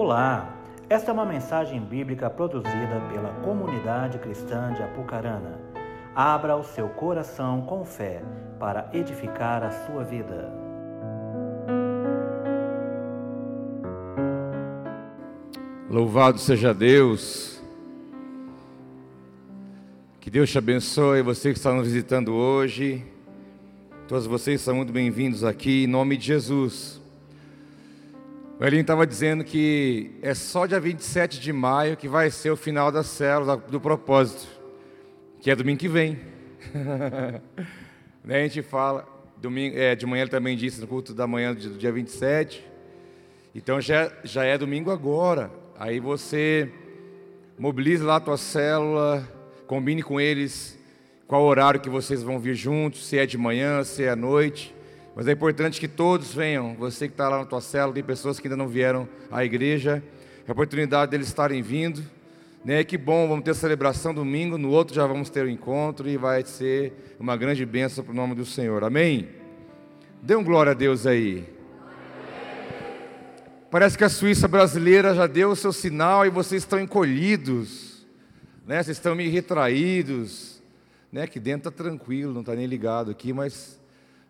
[0.00, 0.56] Olá,
[0.88, 5.58] esta é uma mensagem bíblica produzida pela comunidade cristã de Apucarana.
[6.14, 8.22] Abra o seu coração com fé
[8.60, 10.52] para edificar a sua vida.
[15.90, 17.60] Louvado seja Deus.
[20.20, 23.04] Que Deus te abençoe, você que está nos visitando hoje.
[24.06, 26.97] Todos vocês são muito bem-vindos aqui, em nome de Jesus.
[28.60, 32.56] O Elinho estava dizendo que é só dia 27 de maio que vai ser o
[32.56, 34.48] final da célula do propósito,
[35.40, 36.18] que é domingo que vem.
[38.24, 39.06] né, a gente fala,
[39.36, 42.66] domingo, é, de manhã ele também disse no culto da manhã do dia 27.
[43.54, 45.52] Então já, já é domingo agora.
[45.78, 46.68] Aí você
[47.56, 49.22] mobilize lá a tua célula,
[49.68, 50.76] combine com eles
[51.28, 54.74] qual horário que vocês vão vir juntos, se é de manhã, se é à noite.
[55.18, 56.76] Mas é importante que todos venham.
[56.76, 60.00] Você que está lá na tua cela, tem pessoas que ainda não vieram à igreja.
[60.46, 62.04] É a oportunidade deles estarem vindo.
[62.64, 62.84] Né?
[62.84, 64.56] Que bom, vamos ter celebração domingo.
[64.56, 68.12] No outro já vamos ter o um encontro e vai ser uma grande bênção para
[68.12, 68.84] o nome do Senhor.
[68.84, 69.28] Amém?
[70.22, 71.52] Dê um glória a Deus aí.
[73.72, 78.06] Parece que a Suíça brasileira já deu o seu sinal e vocês estão encolhidos.
[78.64, 78.80] Né?
[78.80, 80.62] Vocês estão meio retraídos.
[81.10, 81.22] Né?
[81.22, 83.77] Aqui dentro está tranquilo, não está nem ligado aqui, mas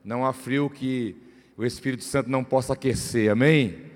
[0.08, 1.14] não há frio que
[1.54, 3.92] o Espírito Santo não possa aquecer, amém?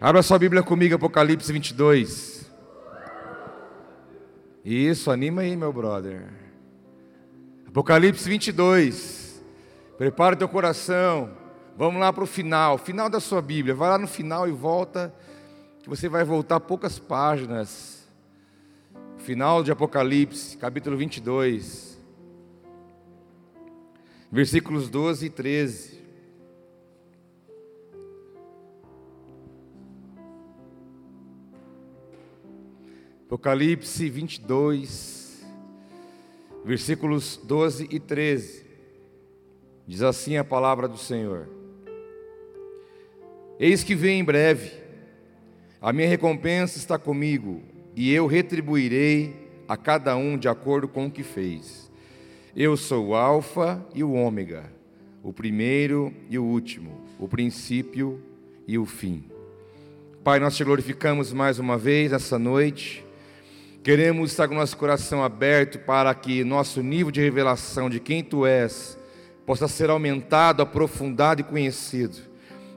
[0.00, 2.48] Abra sua Bíblia comigo, Apocalipse 22.
[4.64, 6.22] Isso, anima aí, meu brother.
[7.66, 9.42] Apocalipse 22.
[9.98, 11.32] Prepara teu coração.
[11.76, 13.74] Vamos lá para o final, final da sua Bíblia.
[13.74, 15.12] Vai lá no final e volta,
[15.82, 18.06] que você vai voltar poucas páginas.
[19.18, 21.95] Final de Apocalipse, capítulo 22
[24.36, 25.98] versículos 12 e 13.
[33.24, 35.42] Apocalipse 22,
[36.66, 38.66] versículos 12 e 13.
[39.86, 41.48] Diz assim a palavra do Senhor:
[43.58, 44.70] Eis que vem em breve,
[45.80, 47.62] a minha recompensa está comigo,
[47.94, 49.34] e eu retribuirei
[49.66, 51.85] a cada um de acordo com o que fez.
[52.58, 54.64] Eu sou o Alfa e o Ômega,
[55.22, 58.18] o primeiro e o último, o princípio
[58.66, 59.24] e o fim.
[60.24, 63.04] Pai, nós te glorificamos mais uma vez essa noite.
[63.82, 68.46] Queremos estar com nosso coração aberto para que nosso nível de revelação de quem tu
[68.46, 68.96] és
[69.44, 72.16] possa ser aumentado, aprofundado e conhecido.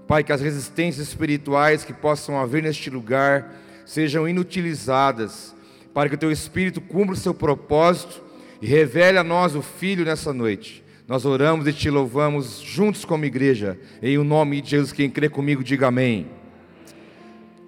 [0.05, 5.55] Pai, que as resistências espirituais que possam haver neste lugar sejam inutilizadas,
[5.93, 8.27] para que o teu Espírito cumpra o seu propósito
[8.61, 10.83] e revele a nós o Filho nessa noite.
[11.07, 14.91] Nós oramos e te louvamos juntos como igreja, em o nome de Jesus.
[14.91, 16.27] Quem crê comigo, diga amém.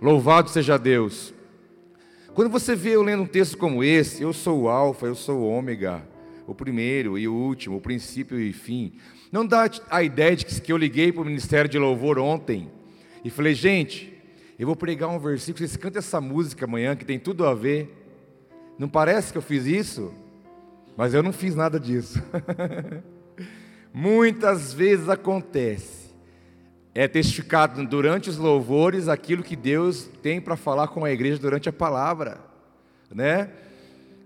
[0.02, 1.34] Louvado seja Deus.
[2.34, 5.40] Quando você vê eu lendo um texto como esse, eu sou o Alfa, eu sou
[5.40, 6.08] o Ômega,
[6.46, 8.94] o primeiro e o último, o princípio e fim.
[9.32, 12.70] Não dá a ideia de que eu liguei para o Ministério de Louvor ontem
[13.24, 14.14] e falei, gente,
[14.58, 17.98] eu vou pregar um versículo, vocês cantam essa música amanhã que tem tudo a ver.
[18.78, 20.14] Não parece que eu fiz isso?
[20.96, 22.22] Mas eu não fiz nada disso.
[23.94, 26.12] Muitas vezes acontece.
[26.94, 31.70] É testificado durante os louvores aquilo que Deus tem para falar com a igreja durante
[31.70, 32.38] a palavra,
[33.10, 33.50] né?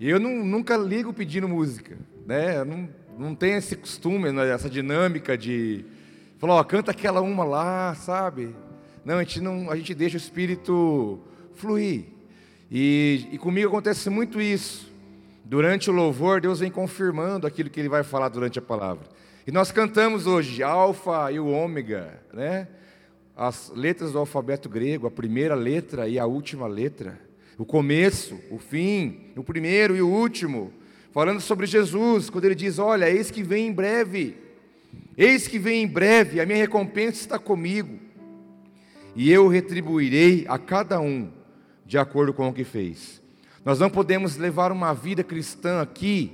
[0.01, 2.63] Eu não, nunca ligo pedindo música, né?
[2.63, 4.49] Não, não esse costume, né?
[4.49, 5.85] essa dinâmica de
[6.37, 8.55] falar, ó, canta aquela uma lá, sabe?
[9.05, 11.19] Não, a gente não, a gente deixa o espírito
[11.53, 12.05] fluir.
[12.69, 14.91] E, e comigo acontece muito isso.
[15.47, 19.07] Durante o louvor, Deus vem confirmando aquilo que Ele vai falar durante a palavra.
[19.45, 22.67] E nós cantamos hoje Alfa e o Ômega, né?
[23.37, 27.19] As letras do alfabeto grego, a primeira letra e a última letra,
[27.59, 30.73] o começo, o fim, o primeiro e o último,
[31.11, 34.35] falando sobre Jesus, quando ele diz: Olha, eis que vem em breve,
[35.15, 37.99] eis que vem em breve, a minha recompensa está comigo,
[39.15, 41.29] e eu retribuirei a cada um
[41.85, 43.21] de acordo com o que fez.
[43.65, 46.31] Nós não podemos levar uma vida cristã aqui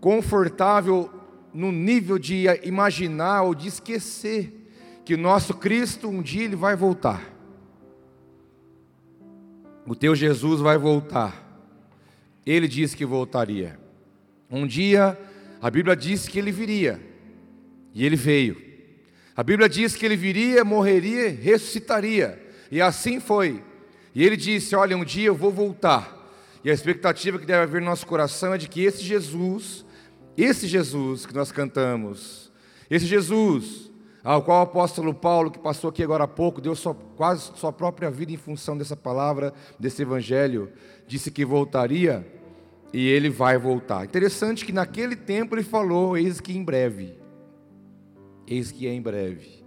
[0.00, 1.10] confortável
[1.52, 4.70] no nível de imaginar ou de esquecer
[5.04, 7.34] que nosso Cristo um dia ele vai voltar.
[9.84, 11.44] O teu Jesus vai voltar.
[12.46, 13.76] Ele disse que voltaria.
[14.48, 15.18] Um dia
[15.60, 17.00] a Bíblia diz que ele viria.
[17.92, 18.62] E ele veio.
[19.34, 22.40] A Bíblia diz que ele viria, morreria, ressuscitaria.
[22.70, 23.62] E assim foi.
[24.14, 26.17] E ele disse: Olha, um dia eu vou voltar.
[26.64, 29.84] E a expectativa que deve haver no nosso coração é de que esse Jesus,
[30.36, 32.52] esse Jesus que nós cantamos,
[32.90, 33.88] esse Jesus
[34.28, 37.72] ao qual o apóstolo Paulo, que passou aqui agora há pouco, deu sua, quase sua
[37.72, 40.70] própria vida em função dessa palavra, desse evangelho,
[41.06, 42.26] disse que voltaria
[42.92, 44.04] e ele vai voltar.
[44.04, 47.14] Interessante que naquele tempo ele falou: Eis que em breve,
[48.46, 49.64] eis que é em breve.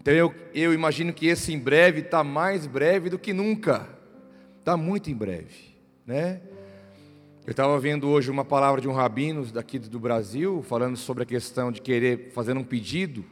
[0.00, 3.88] Então eu, eu imagino que esse em breve está mais breve do que nunca,
[4.58, 5.71] está muito em breve,
[6.12, 6.42] né?
[7.46, 11.26] Eu estava vendo hoje uma palavra de um rabino daqui do Brasil, falando sobre a
[11.26, 13.24] questão de querer fazer um pedido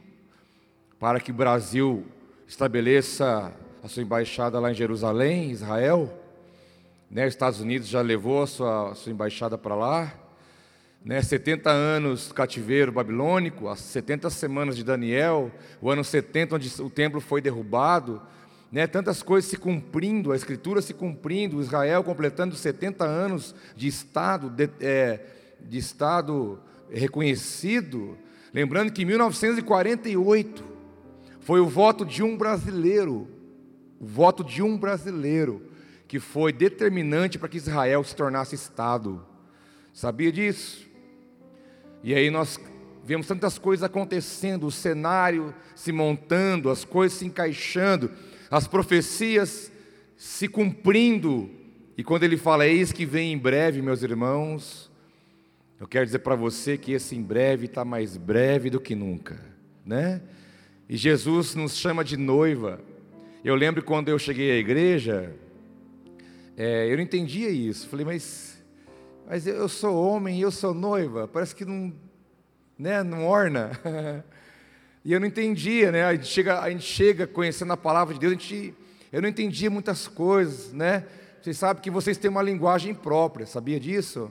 [0.99, 2.03] para que o Brasil
[2.47, 6.11] estabeleça a sua embaixada lá em Jerusalém, Israel.
[7.07, 10.11] Né, os Estados Unidos já levou a sua, a sua embaixada para lá.
[11.05, 16.89] Né, 70 anos cativeiro babilônico, as 70 semanas de Daniel, o ano 70, onde o
[16.89, 18.19] templo foi derrubado.
[18.71, 24.49] Né, tantas coisas se cumprindo, a escritura se cumprindo, Israel completando 70 anos de Estado,
[24.49, 25.19] de, é,
[25.59, 26.57] de Estado
[26.89, 28.17] reconhecido.
[28.53, 30.63] Lembrando que em 1948,
[31.41, 33.27] foi o voto de um brasileiro,
[33.99, 35.69] o voto de um brasileiro,
[36.07, 39.25] que foi determinante para que Israel se tornasse Estado.
[39.93, 40.87] Sabia disso?
[42.03, 42.59] E aí nós
[43.03, 48.11] vemos tantas coisas acontecendo, o cenário se montando, as coisas se encaixando,
[48.51, 49.71] as profecias
[50.17, 51.49] se cumprindo.
[51.97, 54.91] E quando ele fala, eis que vem em breve, meus irmãos,
[55.79, 59.39] eu quero dizer para você que esse em breve está mais breve do que nunca,
[59.85, 60.21] né?
[60.89, 62.81] E Jesus nos chama de noiva.
[63.43, 65.33] Eu lembro quando eu cheguei à igreja,
[66.57, 67.87] é, eu não entendia isso.
[67.87, 68.61] Falei, mas,
[69.27, 71.27] mas eu sou homem eu sou noiva.
[71.27, 71.93] Parece que não,
[72.77, 73.71] né, não orna.
[75.03, 76.03] e eu não entendia, né?
[76.05, 78.73] A gente, chega, a gente chega conhecendo a palavra de Deus, a gente,
[79.11, 81.05] eu não entendia muitas coisas, né?
[81.41, 84.29] Vocês sabem que vocês têm uma linguagem própria, sabia disso?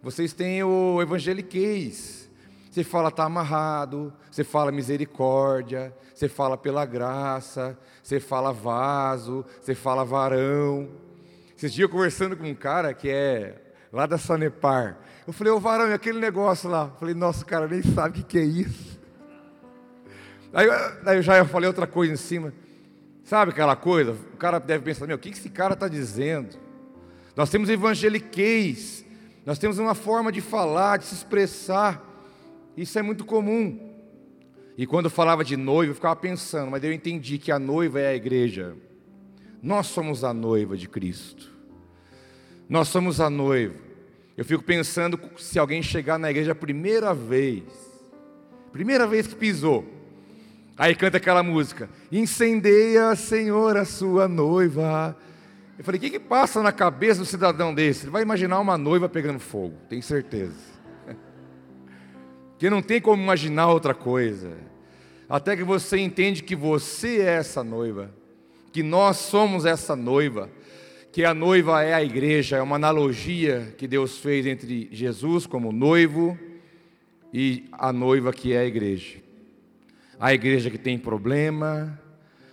[0.00, 2.30] Vocês têm o evangeliquez.
[2.70, 9.74] Você fala está amarrado, você fala misericórdia, você fala pela graça, você fala vaso, você
[9.74, 10.88] fala varão.
[11.54, 13.60] Esses dias conversando com um cara que é
[13.92, 14.98] lá da Sanepar.
[15.26, 16.90] Eu falei, ô varão, e aquele negócio lá?
[16.92, 18.91] Eu falei, nossa, cara nem sabe o que é isso.
[20.52, 20.68] Aí,
[21.06, 22.52] aí eu já falei outra coisa em cima.
[23.24, 24.12] Sabe aquela coisa?
[24.12, 26.56] O cara deve pensar, meu, o que esse cara está dizendo?
[27.34, 29.04] Nós temos evangeliquez,
[29.46, 32.02] nós temos uma forma de falar, de se expressar.
[32.76, 33.90] Isso é muito comum.
[34.76, 38.08] E quando falava de noiva, eu ficava pensando, mas eu entendi que a noiva é
[38.08, 38.74] a igreja.
[39.62, 41.50] Nós somos a noiva de Cristo.
[42.68, 43.76] Nós somos a noiva.
[44.36, 47.64] Eu fico pensando se alguém chegar na igreja a primeira vez,
[48.72, 50.01] primeira vez que pisou,
[50.76, 55.16] aí canta aquela música: Incendeia, Senhor, a sua noiva.
[55.78, 58.04] Eu falei: o que, que passa na cabeça do cidadão desse?
[58.04, 60.54] Ele vai imaginar uma noiva pegando fogo, tenho certeza
[62.58, 64.56] que não tem como imaginar outra coisa.
[65.28, 68.14] Até que você entende que você é essa noiva,
[68.70, 70.50] que nós somos essa noiva,
[71.10, 75.72] que a noiva é a igreja, é uma analogia que Deus fez entre Jesus como
[75.72, 76.38] noivo
[77.32, 79.21] e a noiva que é a igreja.
[80.22, 82.00] A igreja que tem problema,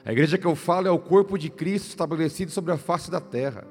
[0.03, 3.21] a igreja que eu falo é o corpo de Cristo estabelecido sobre a face da
[3.21, 3.63] terra.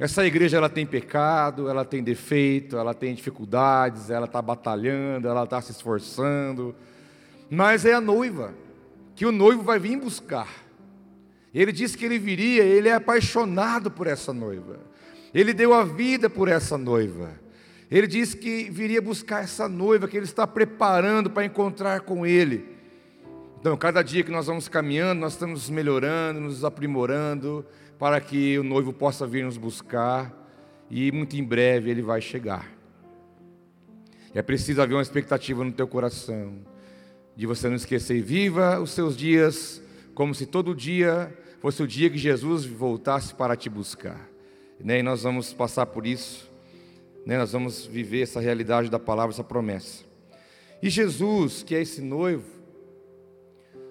[0.00, 5.44] Essa igreja ela tem pecado, ela tem defeito, ela tem dificuldades, ela está batalhando, ela
[5.44, 6.74] está se esforçando,
[7.48, 8.52] mas é a noiva
[9.14, 10.48] que o noivo vai vir buscar.
[11.54, 14.80] Ele disse que ele viria, ele é apaixonado por essa noiva.
[15.32, 17.30] Ele deu a vida por essa noiva.
[17.88, 22.73] Ele disse que viria buscar essa noiva que ele está preparando para encontrar com ele.
[23.64, 27.64] Então, cada dia que nós vamos caminhando, nós estamos melhorando, nos aprimorando,
[27.98, 30.30] para que o noivo possa vir nos buscar
[30.90, 32.70] e muito em breve ele vai chegar.
[34.34, 36.58] É preciso haver uma expectativa no teu coração,
[37.34, 39.80] de você não esquecer, viva os seus dias
[40.14, 44.28] como se todo dia fosse o dia que Jesus voltasse para te buscar.
[44.78, 44.98] Né?
[44.98, 46.52] E nós vamos passar por isso,
[47.24, 47.38] né?
[47.38, 50.04] nós vamos viver essa realidade da palavra, essa promessa.
[50.82, 52.53] E Jesus, que é esse noivo,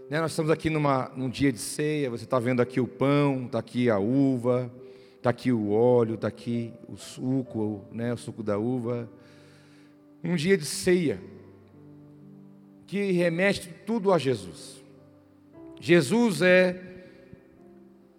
[0.09, 3.45] né, nós estamos aqui numa, num dia de ceia, você está vendo aqui o pão,
[3.45, 4.71] está aqui a uva,
[5.17, 9.09] está aqui o óleo, está aqui o suco, né, o suco da uva.
[10.23, 11.19] Um dia de ceia,
[12.85, 14.83] que remete tudo a Jesus.
[15.79, 16.81] Jesus é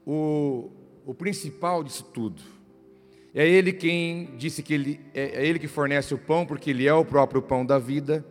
[0.07, 0.71] o,
[1.05, 2.43] o principal disso tudo.
[3.35, 6.87] É Ele quem disse que ele, é, é Ele que fornece o pão, porque Ele
[6.87, 8.25] é o próprio pão da vida.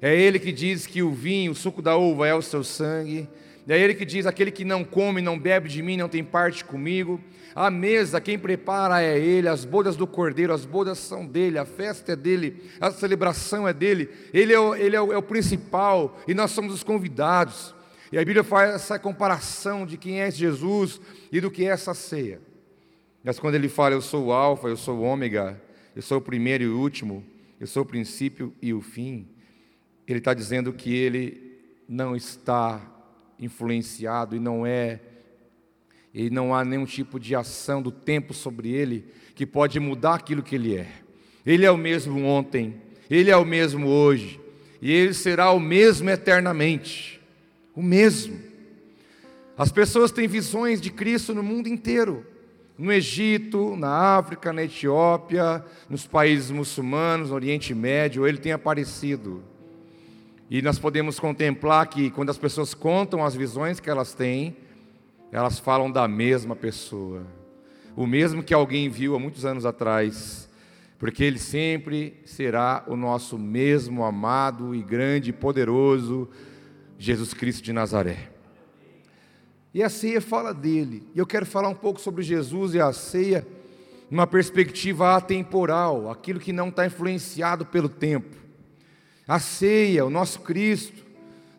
[0.00, 3.28] É Ele que diz que o vinho, o suco da uva é o seu sangue.
[3.68, 6.64] É ele que diz: aquele que não come, não bebe de mim, não tem parte
[6.64, 7.20] comigo.
[7.54, 11.64] A mesa, quem prepara é ele, as bodas do cordeiro, as bodas são dele, a
[11.64, 15.22] festa é dele, a celebração é dele, ele é o, ele é o, é o
[15.22, 17.74] principal e nós somos os convidados.
[18.10, 21.00] E a Bíblia faz essa comparação de quem é Jesus
[21.30, 22.40] e do que é essa ceia.
[23.22, 25.60] Mas quando ele fala, eu sou o Alfa, eu sou o Ômega,
[25.94, 27.22] eu sou o primeiro e o último,
[27.60, 29.28] eu sou o princípio e o fim,
[30.08, 32.80] ele está dizendo que ele não está
[33.38, 35.00] influenciado e não é,
[36.12, 40.42] e não há nenhum tipo de ação do tempo sobre ele que pode mudar aquilo
[40.42, 40.88] que ele é.
[41.46, 44.40] Ele é o mesmo ontem, ele é o mesmo hoje,
[44.82, 47.20] e ele será o mesmo eternamente.
[47.74, 48.38] O mesmo.
[49.56, 52.26] As pessoas têm visões de Cristo no mundo inteiro
[52.78, 59.42] no Egito, na África, na Etiópia, nos países muçulmanos, no Oriente Médio, ele tem aparecido.
[60.50, 64.56] E nós podemos contemplar que quando as pessoas contam as visões que elas têm,
[65.30, 67.26] elas falam da mesma pessoa.
[67.94, 70.48] O mesmo que alguém viu há muitos anos atrás,
[70.98, 76.28] porque ele sempre será o nosso mesmo amado e grande e poderoso
[76.98, 78.30] Jesus Cristo de Nazaré.
[79.74, 81.06] E a ceia fala dele.
[81.14, 83.46] E eu quero falar um pouco sobre Jesus e a ceia,
[84.10, 88.47] numa perspectiva atemporal, aquilo que não está influenciado pelo tempo.
[89.28, 91.04] A ceia, o nosso Cristo,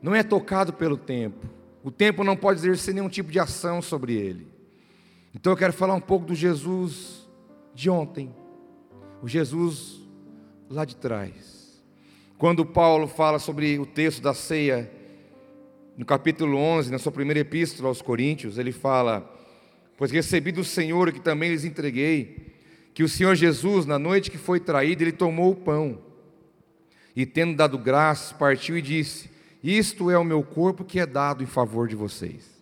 [0.02, 1.46] não é tocado pelo tempo.
[1.84, 4.48] O tempo não pode exercer nenhum tipo de ação sobre ele.
[5.36, 7.30] Então eu quero falar um pouco do Jesus
[7.76, 8.34] de ontem,
[9.22, 10.02] o Jesus
[10.68, 11.80] lá de trás.
[12.40, 14.90] Quando Paulo fala sobre o texto da ceia,
[15.96, 19.32] no capítulo 11, na sua primeira epístola aos Coríntios, ele fala:
[19.96, 22.56] Pois recebi do Senhor que também lhes entreguei,
[22.96, 26.09] que o Senhor Jesus, na noite que foi traído, ele tomou o pão
[27.16, 29.30] e, tendo dado graças, partiu e disse:
[29.63, 32.60] Isto é o meu corpo que é dado em favor de vocês.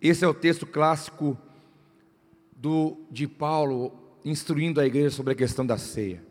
[0.00, 1.36] Esse é o texto clássico
[2.54, 3.92] do, de Paulo
[4.24, 6.22] instruindo a igreja sobre a questão da ceia.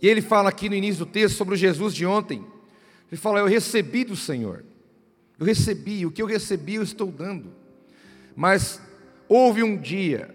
[0.00, 2.44] E ele fala aqui no início do texto sobre o Jesus de ontem.
[3.10, 4.64] Ele fala: Eu recebi do Senhor.
[5.38, 7.52] Eu recebi, o que eu recebi eu estou dando.
[8.34, 8.80] Mas
[9.28, 10.34] houve um dia,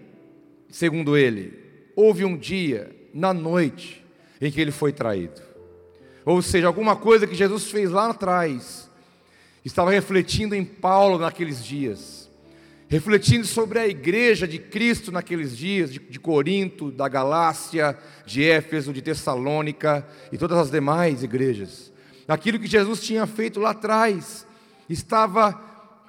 [0.68, 1.58] segundo ele,
[1.94, 4.03] houve um dia na noite
[4.46, 5.40] em que ele foi traído.
[6.24, 8.90] Ou seja, alguma coisa que Jesus fez lá atrás
[9.64, 12.30] estava refletindo em Paulo naqueles dias,
[12.88, 17.96] refletindo sobre a igreja de Cristo naqueles dias, de, de Corinto, da Galácia,
[18.26, 21.92] de Éfeso, de Tessalônica e todas as demais igrejas.
[22.28, 24.46] Aquilo que Jesus tinha feito lá atrás
[24.88, 25.60] estava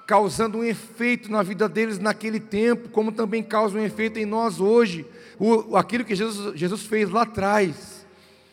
[0.06, 4.60] causando um efeito na vida deles naquele tempo, como também causa um efeito em nós
[4.60, 5.04] hoje.
[5.38, 7.95] O, aquilo que Jesus, Jesus fez lá atrás.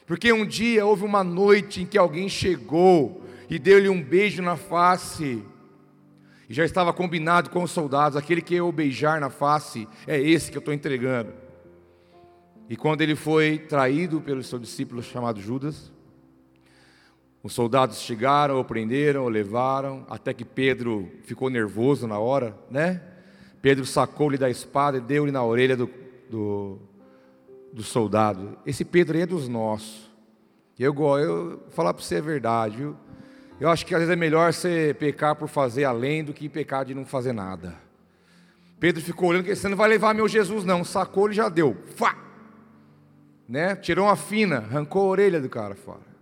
[0.06, 4.56] Porque um dia houve uma noite em que alguém chegou e deu-lhe um beijo na
[4.56, 5.44] face.
[6.50, 10.52] E já estava combinado com os soldados: aquele que eu beijar na face é esse
[10.52, 11.34] que eu estou entregando.
[12.70, 15.92] E quando ele foi traído pelo seu discípulo chamado Judas,
[17.44, 23.02] os soldados chegaram, o prenderam, o levaram, até que Pedro ficou nervoso na hora, né?
[23.62, 25.90] Pedro sacou-lhe da espada e deu-lhe na orelha do,
[26.30, 26.80] do,
[27.74, 28.58] do, soldado.
[28.66, 30.12] Esse Pedro aí é dos nossos.
[30.78, 32.96] Eu, eu falar para você a verdade, viu?
[33.60, 36.86] Eu acho que às vezes é melhor você pecar por fazer além do que pecar
[36.86, 37.76] de não fazer nada.
[38.80, 40.84] Pedro ficou olhando, você não vai levar meu Jesus, não.
[40.84, 41.78] Sacou, ele já deu.
[41.96, 42.18] Fá!
[43.48, 43.76] Né?
[43.76, 46.14] Tirou uma fina, arrancou a orelha do cara fora.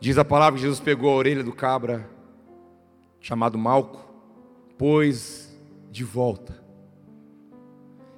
[0.00, 2.08] Diz a palavra que Jesus pegou a orelha do cabra,
[3.20, 4.04] chamado Malco,
[4.76, 5.56] pôs
[5.90, 6.63] de volta.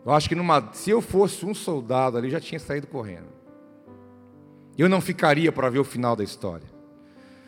[0.06, 3.26] Eu acho que numa, se eu fosse um soldado ali, já tinha saído correndo.
[4.78, 6.66] Eu não ficaria para ver o final da história.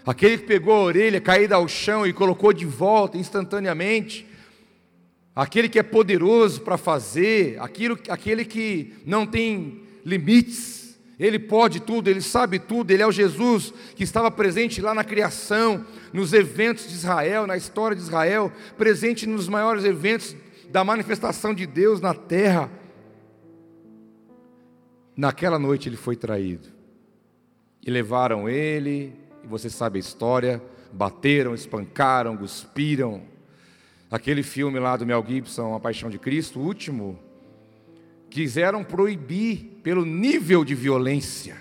[0.05, 4.27] Aquele que pegou a orelha, caída ao chão e colocou de volta instantaneamente,
[5.37, 12.09] aquele que é poderoso para fazer, aquilo, aquele que não tem limites, ele pode tudo,
[12.09, 16.89] ele sabe tudo, ele é o Jesus que estava presente lá na criação, nos eventos
[16.89, 20.35] de Israel, na história de Israel, presente nos maiores eventos
[20.71, 22.71] da manifestação de Deus na terra.
[25.17, 26.69] Naquela noite ele foi traído.
[27.85, 33.23] E levaram ele, e você sabe a história, bateram, espancaram, cuspiram.
[34.11, 37.19] Aquele filme lá do Mel Gibson, A Paixão de Cristo, o último,
[38.31, 41.57] quiseram proibir pelo nível de violência.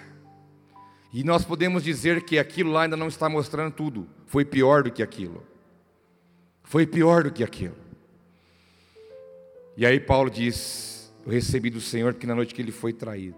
[1.13, 4.07] E nós podemos dizer que aquilo lá ainda não está mostrando tudo.
[4.25, 5.43] Foi pior do que aquilo.
[6.63, 7.86] Foi pior do que aquilo.
[9.77, 13.37] E aí Paulo diz: Eu recebi do Senhor que na noite que ele foi traído.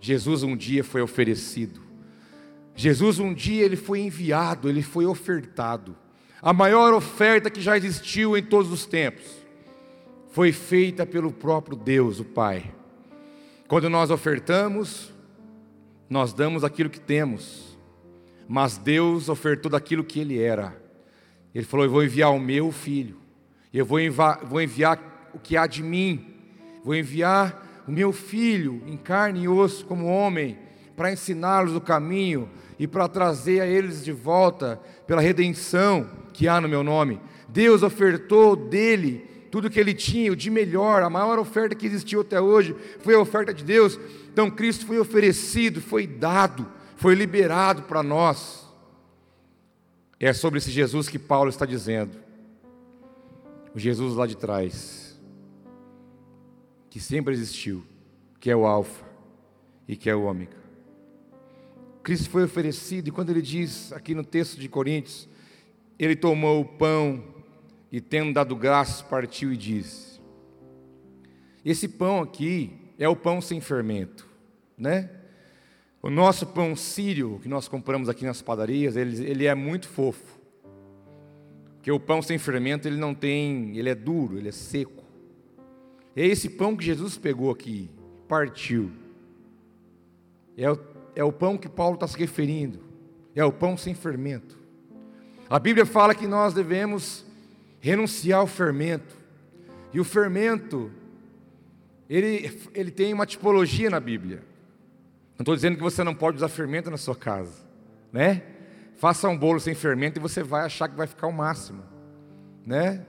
[0.00, 1.82] Jesus um dia foi oferecido.
[2.76, 5.96] Jesus um dia ele foi enviado, ele foi ofertado.
[6.40, 9.24] A maior oferta que já existiu em todos os tempos
[10.30, 12.72] foi feita pelo próprio Deus, o Pai.
[13.68, 15.12] Quando nós ofertamos,
[16.08, 17.76] nós damos aquilo que temos,
[18.48, 20.80] mas Deus ofertou daquilo que Ele era.
[21.54, 23.16] Ele falou: Eu vou enviar o meu filho,
[23.74, 26.34] eu vou enviar, vou enviar o que há de mim,
[26.84, 30.58] vou enviar o meu filho em carne e osso, como homem,
[30.96, 32.48] para ensiná-los o caminho
[32.78, 37.20] e para trazer a eles de volta pela redenção que há no meu nome.
[37.48, 42.22] Deus ofertou dele tudo que ele tinha, o de melhor, a maior oferta que existiu
[42.22, 44.00] até hoje foi a oferta de Deus.
[44.32, 48.66] Então Cristo foi oferecido, foi dado, foi liberado para nós.
[50.18, 52.16] É sobre esse Jesus que Paulo está dizendo.
[53.74, 55.01] O Jesus lá de trás,
[56.92, 57.82] que sempre existiu,
[58.38, 59.02] que é o Alfa
[59.88, 60.58] e que é o Ômega.
[62.02, 65.26] Cristo foi oferecido, e quando ele diz aqui no texto de Coríntios,
[65.98, 67.24] ele tomou o pão
[67.90, 70.20] e, tendo dado graças, partiu e disse:
[71.64, 74.28] Esse pão aqui é o pão sem fermento,
[74.76, 75.08] né?
[76.02, 80.38] O nosso pão sírio, que nós compramos aqui nas padarias, ele, ele é muito fofo.
[81.76, 85.01] Porque o pão sem fermento, ele não tem, ele é duro, ele é seco.
[86.14, 87.90] É esse pão que Jesus pegou aqui,
[88.28, 88.90] partiu.
[90.56, 90.78] É o,
[91.16, 92.80] é o pão que Paulo está se referindo.
[93.34, 94.58] É o pão sem fermento.
[95.48, 97.24] A Bíblia fala que nós devemos
[97.80, 99.16] renunciar ao fermento.
[99.92, 100.90] E o fermento,
[102.08, 104.42] ele, ele tem uma tipologia na Bíblia.
[105.38, 107.64] Não estou dizendo que você não pode usar fermento na sua casa,
[108.12, 108.42] né?
[108.96, 111.82] Faça um bolo sem fermento e você vai achar que vai ficar o máximo,
[112.64, 113.04] né?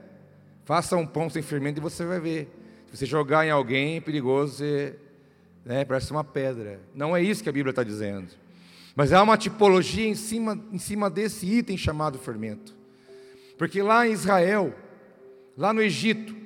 [0.64, 2.63] Faça um pão sem fermento e você vai ver.
[2.94, 4.94] Você jogar em alguém, é perigoso, você
[5.64, 6.80] né, parece uma pedra.
[6.94, 8.28] Não é isso que a Bíblia está dizendo.
[8.94, 12.72] Mas há uma tipologia em cima, em cima desse item chamado fermento.
[13.58, 14.72] Porque lá em Israel,
[15.58, 16.36] lá no Egito,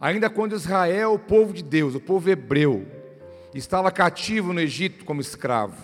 [0.00, 2.86] ainda quando Israel, o povo de Deus, o povo hebreu,
[3.54, 5.76] estava cativo no Egito como escravo.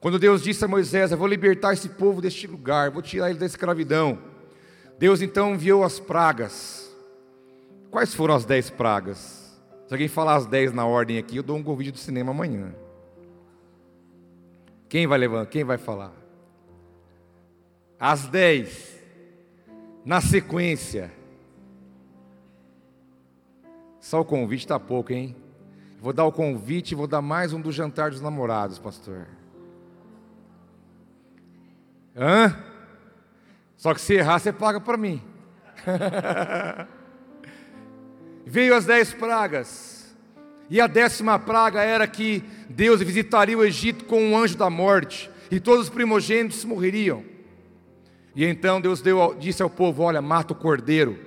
[0.00, 3.38] Quando Deus disse a Moisés: Eu vou libertar esse povo deste lugar, vou tirar ele
[3.38, 4.18] da escravidão.
[4.98, 6.89] Deus então enviou as pragas.
[7.90, 9.60] Quais foram as dez pragas?
[9.86, 12.72] Se alguém falar as dez na ordem aqui, eu dou um convite do cinema amanhã.
[14.88, 15.50] Quem vai levantar?
[15.50, 16.12] Quem vai falar?
[17.98, 18.96] As dez,
[20.04, 21.12] na sequência.
[24.00, 25.34] Só o convite está pouco, hein?
[26.00, 29.26] Vou dar o convite e vou dar mais um do jantar dos namorados, pastor.
[32.16, 32.56] Hã?
[33.76, 35.20] Só que se errar, você paga para mim.
[38.46, 40.16] Veio as dez pragas.
[40.70, 45.28] E a décima praga era que Deus visitaria o Egito com um anjo da morte,
[45.50, 47.24] e todos os primogênitos morreriam.
[48.36, 51.18] E então Deus deu, disse ao povo: Olha, mata o cordeiro,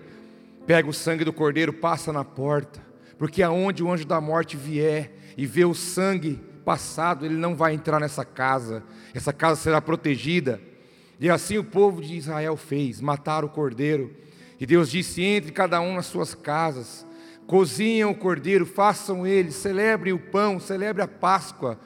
[0.66, 2.82] pega o sangue do cordeiro, passa na porta,
[3.18, 7.74] porque aonde o anjo da morte vier e vê o sangue passado, ele não vai
[7.74, 8.82] entrar nessa casa,
[9.14, 10.62] essa casa será protegida.
[11.20, 14.16] E assim o povo de Israel fez: mataram o cordeiro.
[14.64, 17.06] E Deus disse: entre cada um nas suas casas,
[17.46, 21.78] cozinham o cordeiro, façam ele, celebrem o pão, celebrem a Páscoa,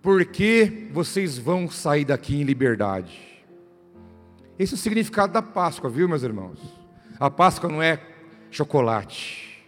[0.00, 3.42] porque vocês vão sair daqui em liberdade.
[4.56, 6.60] Esse é o significado da Páscoa, viu, meus irmãos?
[7.18, 8.00] A Páscoa não é
[8.48, 9.60] chocolate.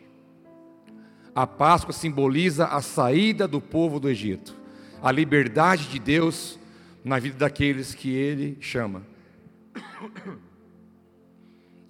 [1.34, 4.54] A Páscoa simboliza a saída do povo do Egito,
[5.02, 6.60] a liberdade de Deus
[7.04, 9.02] na vida daqueles que Ele chama.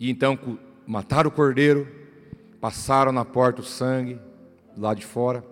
[0.00, 0.38] E então
[0.86, 1.86] mataram o cordeiro,
[2.58, 4.18] passaram na porta o sangue,
[4.74, 5.44] lá de fora,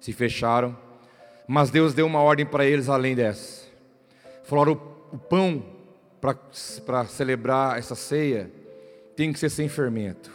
[0.00, 0.76] se fecharam,
[1.46, 3.64] mas Deus deu uma ordem para eles além dessa.
[4.42, 4.72] Falaram:
[5.12, 5.64] o, pão
[6.20, 8.50] para celebrar essa ceia
[9.14, 10.32] tem que ser sem fermento,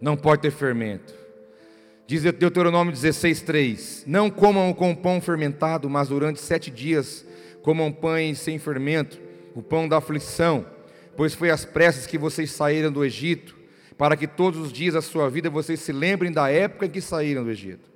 [0.00, 1.14] não pode ter fermento.
[2.06, 7.26] Diz Deuteronômio 16,3: Não comam com pão fermentado, mas durante sete dias
[7.62, 9.20] comam pães sem fermento,
[9.54, 10.64] o pão da aflição,
[11.16, 13.56] pois foi às pressas que vocês saíram do Egito
[13.96, 17.00] para que todos os dias da sua vida vocês se lembrem da época em que
[17.00, 17.90] saíram do Egito.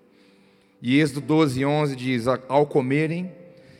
[0.80, 3.30] E Êxodo 12, 11 diz: Ao comerem,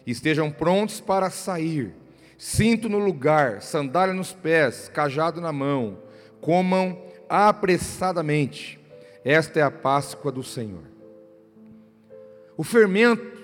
[0.07, 1.95] estejam prontos para sair,
[2.37, 5.99] cinto no lugar, sandália nos pés, cajado na mão,
[6.41, 8.79] comam apressadamente.
[9.25, 10.83] Esta é a Páscoa do Senhor.
[12.57, 13.41] O fermento,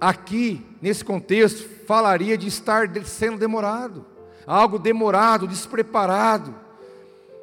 [0.00, 4.06] aqui, nesse contexto, falaria de estar sendo demorado,
[4.46, 6.66] algo demorado, despreparado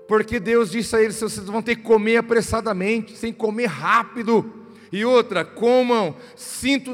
[0.08, 4.62] porque Deus disse a eles: vocês vão ter que comer apressadamente, sem comer rápido.
[4.92, 6.94] E outra, comam, cinto,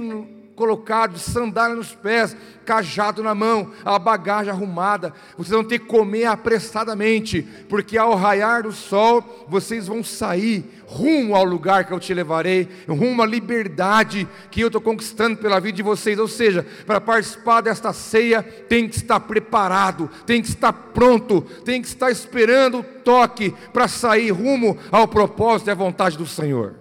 [0.59, 5.13] colocados, sandália nos pés, cajado na mão, a bagagem arrumada.
[5.37, 11.33] Vocês vão ter que comer apressadamente, porque ao raiar do sol, vocês vão sair rumo
[11.33, 15.77] ao lugar que eu te levarei, rumo à liberdade que eu estou conquistando pela vida
[15.77, 16.19] de vocês.
[16.19, 21.81] Ou seja, para participar desta ceia, tem que estar preparado, tem que estar pronto, tem
[21.81, 26.75] que estar esperando o toque para sair rumo ao propósito e à vontade do Senhor.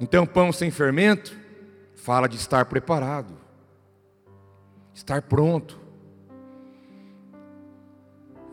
[0.00, 1.39] Então, pão sem fermento
[2.00, 3.34] fala de estar preparado,
[4.94, 5.78] estar pronto.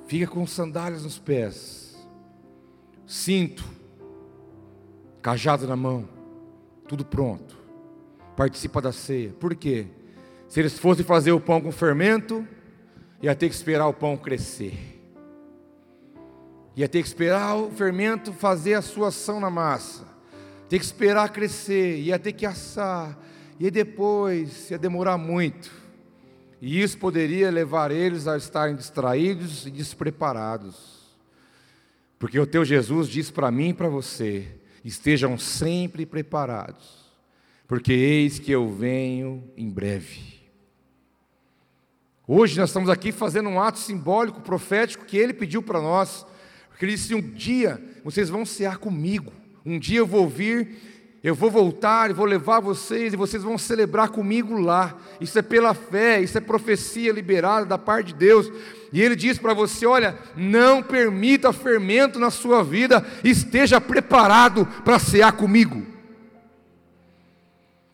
[0.05, 1.97] Fica com sandálias nos pés,
[3.05, 3.63] cinto,
[5.21, 6.07] cajado na mão,
[6.88, 7.57] tudo pronto.
[8.36, 9.31] Participa da ceia.
[9.31, 9.88] Por quê?
[10.47, 12.47] Se eles fossem fazer o pão com fermento,
[13.21, 15.01] ia ter que esperar o pão crescer.
[16.75, 20.17] Ia ter que esperar o fermento fazer a sua ação na massa
[20.69, 23.17] ter que esperar crescer, ia ter que assar,
[23.59, 25.71] e depois ia demorar muito.
[26.61, 30.97] E isso poderia levar eles a estarem distraídos e despreparados.
[32.17, 34.47] Porque o teu Jesus diz para mim e para você:
[34.83, 37.05] estejam sempre preparados,
[37.67, 40.37] porque eis que eu venho em breve.
[42.27, 46.25] Hoje nós estamos aqui fazendo um ato simbólico, profético, que ele pediu para nós,
[46.69, 49.31] porque ele disse: um dia vocês vão cear comigo.
[49.65, 50.77] Um dia eu vou vir,
[51.23, 54.95] eu vou voltar e vou levar vocês e vocês vão celebrar comigo lá.
[55.19, 58.51] Isso é pela fé, isso é profecia liberada da parte de Deus.
[58.93, 64.99] E ele diz para você: olha, não permita fermento na sua vida, esteja preparado para
[64.99, 65.86] cear comigo.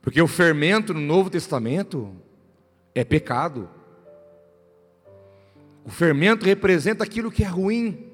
[0.02, 2.14] Porque o fermento no Novo Testamento
[2.94, 3.70] é pecado.
[5.86, 8.12] O fermento representa aquilo que é ruim.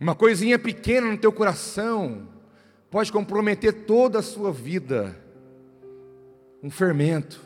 [0.00, 2.37] Uma coisinha pequena no teu coração
[2.90, 5.16] pode comprometer toda a sua vida.
[6.62, 7.40] Um fermento.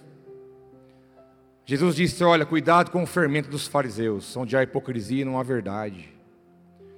[1.64, 5.42] Jesus disse: Olha, cuidado com o fermento dos fariseus, onde há hipocrisia e não há
[5.42, 6.12] verdade.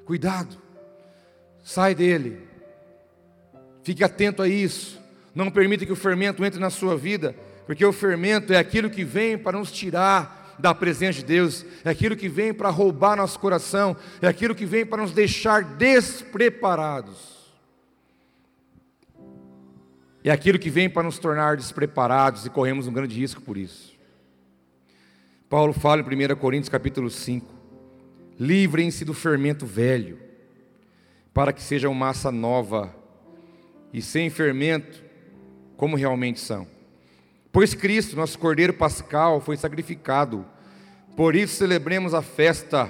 [0.04, 0.56] Cuidado,
[1.62, 2.46] sai dele,
[3.82, 5.02] fique atento a isso.
[5.34, 7.34] Não permita que o fermento entre na sua vida,
[7.66, 11.90] porque o fermento é aquilo que vem para nos tirar da presença de Deus, é
[11.90, 17.33] aquilo que vem para roubar nosso coração, é aquilo que vem para nos deixar despreparados.
[20.26, 23.92] É aquilo que vem para nos tornar despreparados e corremos um grande risco por isso.
[25.50, 27.46] Paulo fala em 1 Coríntios capítulo 5:
[28.40, 30.18] Livrem-se do fermento velho,
[31.34, 32.96] para que sejam massa nova
[33.92, 35.04] e sem fermento,
[35.76, 36.66] como realmente são.
[37.52, 40.46] Pois Cristo, nosso Cordeiro Pascal, foi sacrificado.
[41.14, 42.88] Por isso celebremos a festa,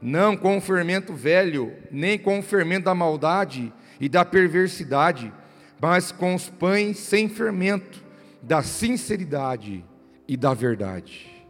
[0.00, 5.32] não com o fermento velho, nem com o fermento da maldade e da perversidade,
[5.80, 8.02] mas com os pães sem fermento,
[8.42, 9.84] da sinceridade
[10.26, 11.46] e da verdade.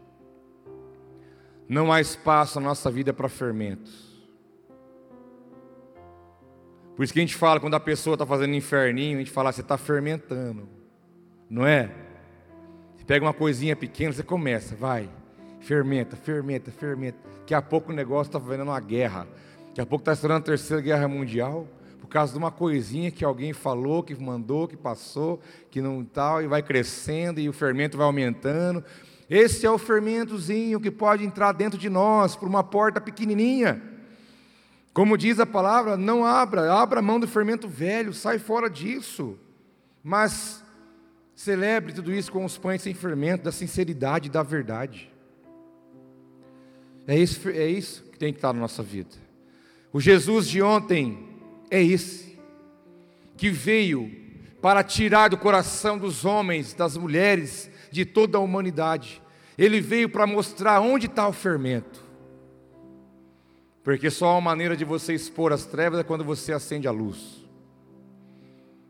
[1.67, 4.09] Não há espaço na nossa vida para fermentos.
[6.95, 9.51] Por isso que a gente fala, quando a pessoa está fazendo inferninho, a gente fala,
[9.51, 10.67] você está fermentando,
[11.49, 11.89] não é?
[13.09, 15.09] Pega uma coisinha pequena, você começa, vai,
[15.61, 17.17] fermenta, fermenta, fermenta.
[17.39, 19.27] Daqui a pouco o negócio está vendo uma guerra.
[19.69, 21.65] Daqui a pouco está estourando a terceira guerra mundial
[21.99, 26.41] por causa de uma coisinha que alguém falou, que mandou, que passou, que não tal,
[26.41, 28.83] e vai crescendo e o fermento vai aumentando.
[29.29, 33.81] Esse é o fermentozinho que pode entrar dentro de nós por uma porta pequenininha.
[34.93, 39.37] Como diz a palavra, não abra, abra a mão do fermento velho, sai fora disso.
[40.03, 40.63] Mas
[41.39, 45.09] Celebre tudo isso com os pães sem fermento, da sinceridade e da verdade.
[47.07, 49.15] É isso, é isso que tem que estar na nossa vida.
[49.93, 51.28] O Jesus de ontem
[51.69, 52.39] é esse,
[53.37, 54.11] que veio
[54.61, 59.21] para tirar do coração dos homens, das mulheres, de toda a humanidade.
[59.57, 62.03] Ele veio para mostrar onde está o fermento.
[63.83, 67.45] Porque só uma maneira de você expor as trevas é quando você acende a luz.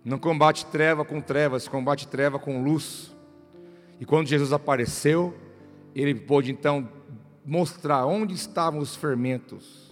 [0.03, 3.15] Não combate treva com trevas, combate treva com luz.
[3.99, 5.35] E quando Jesus apareceu,
[5.93, 6.89] ele pôde então
[7.45, 9.88] mostrar onde estavam os fermentos.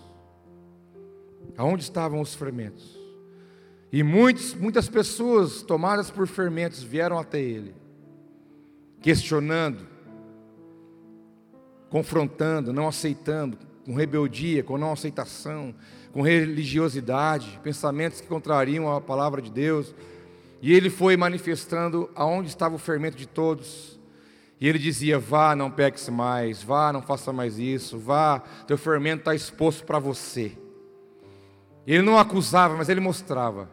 [1.56, 2.98] Aonde estavam os fermentos?
[3.92, 7.74] E muitos, muitas pessoas tomadas por fermentos vieram até ele,
[9.02, 9.88] questionando,
[11.90, 15.74] confrontando, não aceitando, com rebeldia, com não aceitação,
[16.12, 19.96] com religiosidade, pensamentos que contrariam a palavra de Deus.
[20.62, 23.98] E ele foi manifestando aonde estava o fermento de todos.
[24.60, 29.20] E ele dizia: Vá, não peques mais, vá, não faça mais isso, vá, teu fermento
[29.20, 30.58] está exposto para você.
[31.88, 33.69] Ele não acusava, mas ele mostrava,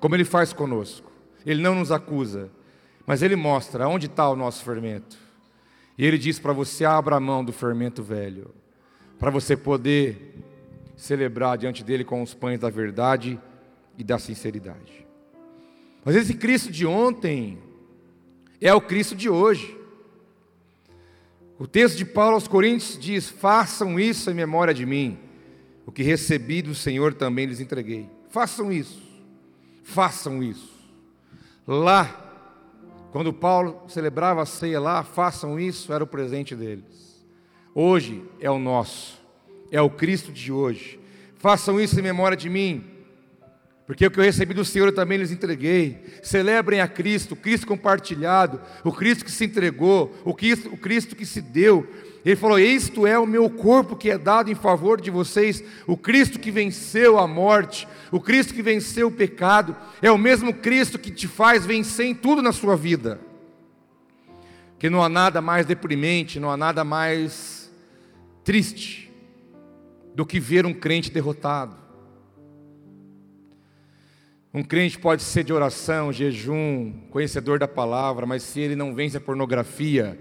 [0.00, 1.08] como ele faz conosco.
[1.44, 2.50] Ele não nos acusa,
[3.06, 5.16] mas Ele mostra onde está o nosso fermento.
[5.96, 8.54] E Ele diz para você: abra a mão do fermento velho,
[9.18, 10.36] para você poder
[10.94, 13.40] celebrar diante dele com os pães da verdade
[13.96, 15.06] e da sinceridade.
[16.04, 17.58] Mas esse Cristo de ontem
[18.60, 19.74] é o Cristo de hoje.
[21.58, 25.18] O texto de Paulo aos Coríntios diz: Façam isso em memória de mim.
[25.88, 28.10] O que recebi do Senhor também lhes entreguei.
[28.28, 29.02] Façam isso.
[29.82, 30.70] Façam isso.
[31.66, 37.24] Lá, quando Paulo celebrava a ceia lá, façam isso, era o presente deles.
[37.74, 39.18] Hoje é o nosso.
[39.70, 41.00] É o Cristo de hoje.
[41.38, 42.84] Façam isso em memória de mim.
[43.88, 46.04] Porque o que eu recebi do Senhor eu também lhes entreguei.
[46.22, 51.16] Celebrem a Cristo, o Cristo compartilhado, o Cristo que se entregou, o Cristo, o Cristo
[51.16, 51.88] que se deu.
[52.22, 55.96] Ele falou: Isto é o meu corpo que é dado em favor de vocês, o
[55.96, 60.98] Cristo que venceu a morte, o Cristo que venceu o pecado, é o mesmo Cristo
[60.98, 63.18] que te faz vencer em tudo na sua vida.
[64.78, 67.72] Que não há nada mais deprimente, não há nada mais
[68.44, 69.10] triste
[70.14, 71.87] do que ver um crente derrotado
[74.52, 79.16] um crente pode ser de oração, jejum, conhecedor da palavra, mas se ele não vence
[79.16, 80.18] a pornografia,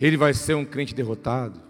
[0.00, 1.60] ele vai ser um crente derrotado.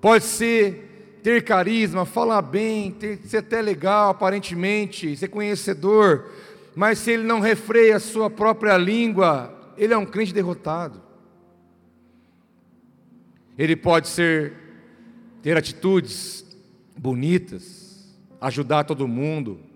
[0.00, 6.30] Pode ser ter carisma, falar bem, ter, ser até legal aparentemente, ser conhecedor,
[6.76, 11.02] mas se ele não refreia a sua própria língua, ele é um crente derrotado.
[13.58, 14.52] Ele pode ser
[15.42, 16.46] ter atitudes
[16.96, 19.67] bonitas, ajudar todo mundo,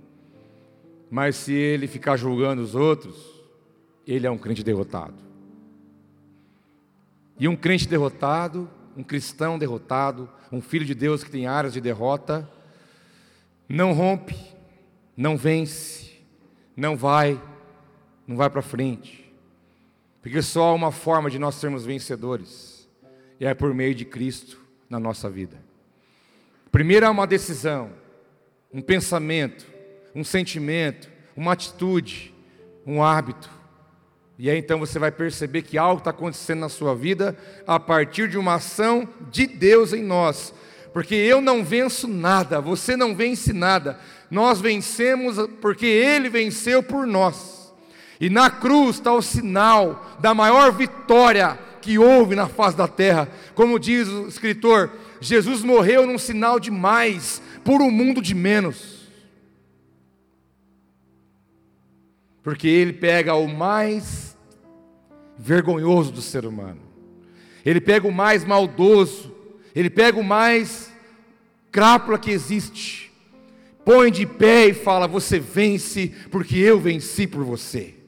[1.12, 3.38] mas se ele ficar julgando os outros,
[4.06, 5.22] ele é um crente derrotado.
[7.38, 11.82] E um crente derrotado, um cristão derrotado, um filho de Deus que tem áreas de
[11.82, 12.48] derrota,
[13.68, 14.34] não rompe,
[15.14, 16.18] não vence,
[16.74, 17.38] não vai,
[18.26, 19.30] não vai para frente.
[20.22, 22.88] Porque só há uma forma de nós sermos vencedores,
[23.38, 25.58] e é por meio de Cristo na nossa vida.
[26.70, 27.90] Primeiro é uma decisão,
[28.72, 29.71] um pensamento,
[30.14, 32.34] um sentimento, uma atitude,
[32.86, 33.50] um hábito.
[34.38, 38.28] E aí então você vai perceber que algo está acontecendo na sua vida a partir
[38.28, 40.52] de uma ação de Deus em nós.
[40.92, 43.98] Porque eu não venço nada, você não vence nada.
[44.30, 47.72] Nós vencemos porque Ele venceu por nós.
[48.20, 53.28] E na cruz está o sinal da maior vitória que houve na face da terra.
[53.54, 59.01] Como diz o escritor, Jesus morreu num sinal de mais por um mundo de menos.
[62.42, 64.36] Porque ele pega o mais
[65.38, 66.80] vergonhoso do ser humano,
[67.64, 69.34] ele pega o mais maldoso,
[69.74, 70.92] ele pega o mais
[71.70, 73.12] crápula que existe,
[73.84, 78.01] põe de pé e fala: Você vence, porque eu venci por você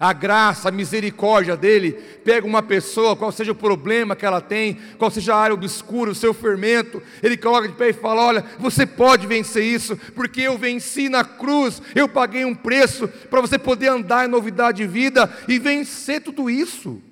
[0.00, 1.92] a graça, a misericórdia dele,
[2.24, 6.10] pega uma pessoa, qual seja o problema que ela tem, qual seja a área obscura,
[6.10, 10.40] o seu fermento, ele coloca de pé e fala: Olha, você pode vencer isso, porque
[10.40, 14.86] eu venci na cruz, eu paguei um preço para você poder andar em novidade de
[14.86, 17.02] vida e vencer tudo isso.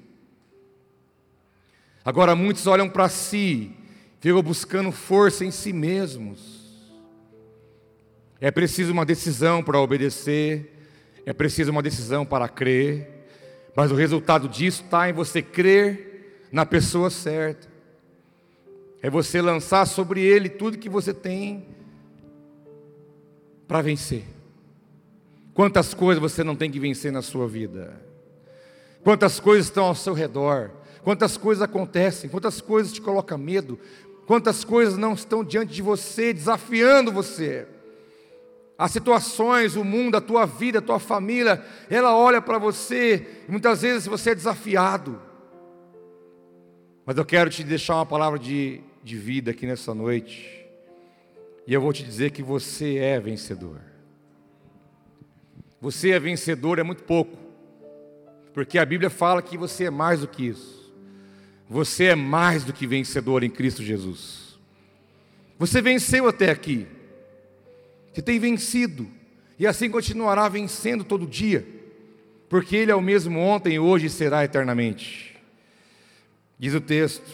[2.02, 3.70] Agora muitos olham para si,
[4.18, 6.56] ficam buscando força em si mesmos.
[8.40, 10.77] É preciso uma decisão para obedecer
[11.28, 13.26] é preciso uma decisão para crer,
[13.76, 17.68] mas o resultado disso está em você crer na pessoa certa.
[19.02, 21.66] É você lançar sobre ele tudo que você tem
[23.66, 24.24] para vencer.
[25.52, 28.00] Quantas coisas você não tem que vencer na sua vida?
[29.04, 30.70] Quantas coisas estão ao seu redor?
[31.04, 32.30] Quantas coisas acontecem?
[32.30, 33.78] Quantas coisas te colocam medo?
[34.26, 37.68] Quantas coisas não estão diante de você, desafiando você?
[38.78, 43.50] As situações, o mundo, a tua vida, a tua família, ela olha para você e
[43.50, 45.20] muitas vezes você é desafiado.
[47.04, 50.64] Mas eu quero te deixar uma palavra de, de vida aqui nessa noite,
[51.66, 53.80] e eu vou te dizer que você é vencedor.
[55.80, 57.36] Você é vencedor é muito pouco,
[58.54, 60.92] porque a Bíblia fala que você é mais do que isso.
[61.68, 64.56] Você é mais do que vencedor em Cristo Jesus.
[65.58, 66.86] Você venceu até aqui.
[68.18, 69.06] Você tem vencido,
[69.56, 71.64] e assim continuará vencendo todo dia,
[72.48, 75.36] porque Ele é o mesmo ontem, hoje e será eternamente.
[76.58, 77.30] Diz o texto,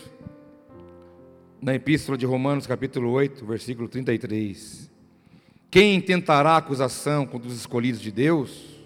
[1.58, 4.90] na Epístola de Romanos, capítulo 8, versículo 33.
[5.70, 8.84] Quem intentará acusação contra os escolhidos de Deus?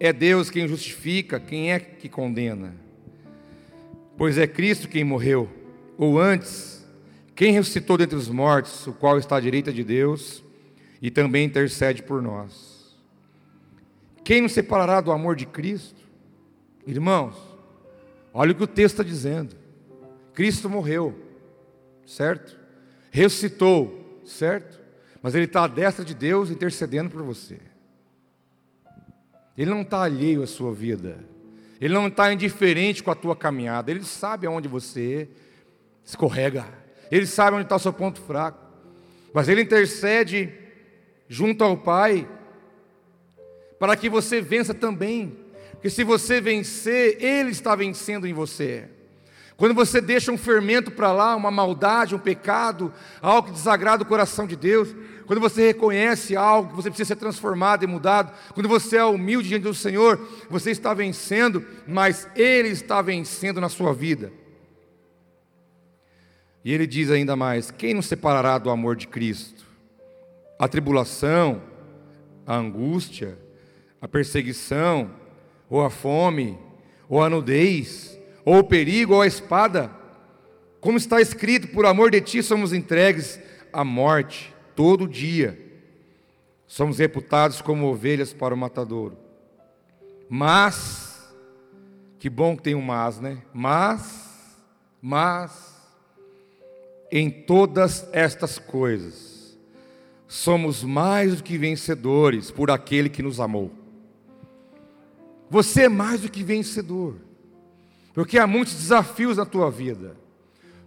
[0.00, 2.74] É Deus quem justifica, quem é que condena?
[4.16, 5.46] Pois é Cristo quem morreu,
[5.98, 6.82] ou antes,
[7.34, 10.45] quem ressuscitou dentre os mortos, o qual está à direita de Deus
[11.06, 12.98] e também intercede por nós.
[14.24, 16.00] Quem nos separará do amor de Cristo?
[16.84, 17.36] Irmãos,
[18.34, 19.54] olha o que o texto está dizendo.
[20.34, 21.16] Cristo morreu,
[22.04, 22.58] certo?
[23.08, 24.80] Ressuscitou, certo?
[25.22, 27.60] Mas Ele está à destra de Deus intercedendo por você.
[29.56, 31.20] Ele não está alheio à sua vida.
[31.80, 33.92] Ele não está indiferente com a tua caminhada.
[33.92, 35.28] Ele sabe aonde você
[36.04, 36.66] escorrega.
[37.12, 38.58] Ele sabe onde está o seu ponto fraco.
[39.32, 40.65] Mas Ele intercede
[41.28, 42.28] junto ao Pai
[43.78, 45.36] para que você vença também.
[45.72, 48.88] Porque se você vencer, Ele está vencendo em você.
[49.56, 54.06] Quando você deixa um fermento para lá, uma maldade, um pecado, algo que desagrada o
[54.06, 54.94] coração de Deus,
[55.26, 59.48] quando você reconhece algo que você precisa ser transformado e mudado, quando você é humilde
[59.48, 64.30] diante do Senhor, você está vencendo, mas Ele está vencendo na sua vida.
[66.62, 69.65] E Ele diz ainda mais: quem nos separará do amor de Cristo?
[70.58, 71.62] A tribulação,
[72.46, 73.38] a angústia,
[74.00, 75.10] a perseguição,
[75.68, 76.58] ou a fome,
[77.08, 78.16] ou a nudez
[78.46, 79.90] ou o perigo, ou a espada.
[80.80, 83.40] Como está escrito, por amor de ti somos entregues
[83.72, 85.60] à morte todo dia.
[86.64, 89.18] Somos reputados como ovelhas para o matadouro.
[90.28, 91.28] Mas,
[92.20, 93.42] que bom que tem um mas, né?
[93.52, 94.56] Mas,
[95.02, 95.74] mas,
[97.10, 99.25] em todas estas coisas,
[100.26, 103.72] somos mais do que vencedores por aquele que nos amou.
[105.48, 107.16] Você é mais do que vencedor.
[108.12, 110.16] Porque há muitos desafios na tua vida.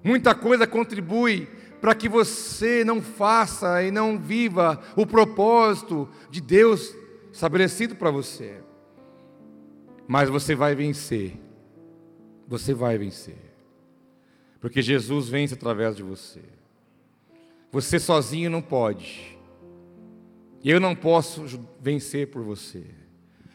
[0.03, 1.47] Muita coisa contribui
[1.79, 6.93] para que você não faça e não viva o propósito de Deus
[7.31, 8.59] estabelecido para você.
[10.07, 11.37] Mas você vai vencer.
[12.47, 13.37] Você vai vencer.
[14.59, 16.41] Porque Jesus vence através de você.
[17.71, 19.37] Você sozinho não pode.
[20.63, 21.45] Eu não posso
[21.79, 22.83] vencer por você.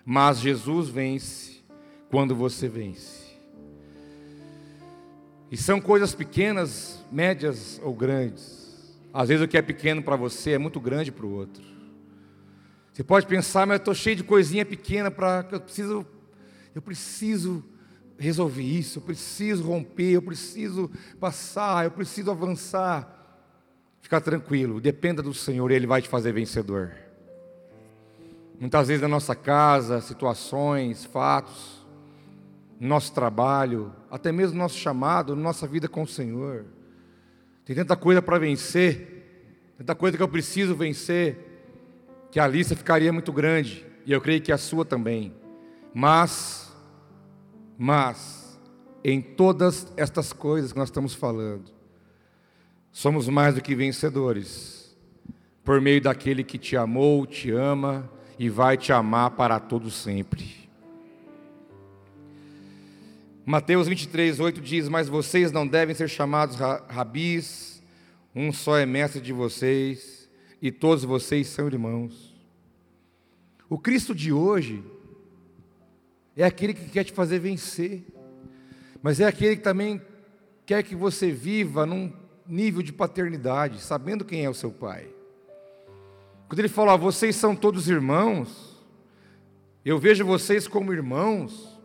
[0.05, 1.63] Mas Jesus vence
[2.11, 3.25] quando você vence.
[5.51, 8.99] E são coisas pequenas, médias ou grandes.
[9.13, 11.63] Às vezes o que é pequeno para você é muito grande para o outro.
[12.93, 16.07] Você pode pensar, mas eu estou cheio de coisinha pequena para eu preciso,
[16.75, 17.65] eu preciso
[18.17, 23.14] resolver isso, eu preciso romper, eu preciso passar, eu preciso avançar.
[24.05, 26.93] Fica tranquilo, dependa do Senhor, Ele vai te fazer vencedor.
[28.61, 31.83] Muitas vezes na nossa casa, situações, fatos,
[32.79, 36.67] nosso trabalho, até mesmo nosso chamado, nossa vida com o Senhor.
[37.65, 41.39] Tem tanta coisa para vencer, tanta coisa que eu preciso vencer,
[42.31, 45.35] que a lista ficaria muito grande, e eu creio que a sua também.
[45.95, 46.71] Mas,
[47.79, 48.61] mas,
[49.03, 51.74] em todas estas coisas que nós estamos falando,
[52.95, 54.97] somos mais do que vencedores,
[55.65, 60.71] por meio daquele que te amou, te ama e vai te amar para todo sempre.
[63.45, 67.83] Mateus 23, 8 diz: Mas vocês não devem ser chamados rabis,
[68.33, 70.31] um só é mestre de vocês,
[70.63, 72.33] e todos vocês são irmãos.
[73.69, 74.85] O Cristo de hoje
[76.37, 78.05] é aquele que quer te fazer vencer,
[79.03, 80.01] mas é aquele que também
[80.65, 85.09] quer que você viva num nível de paternidade, sabendo quem é o seu pai.
[86.49, 88.83] Quando ele fala, vocês são todos irmãos,
[89.85, 91.79] eu vejo vocês como irmãos,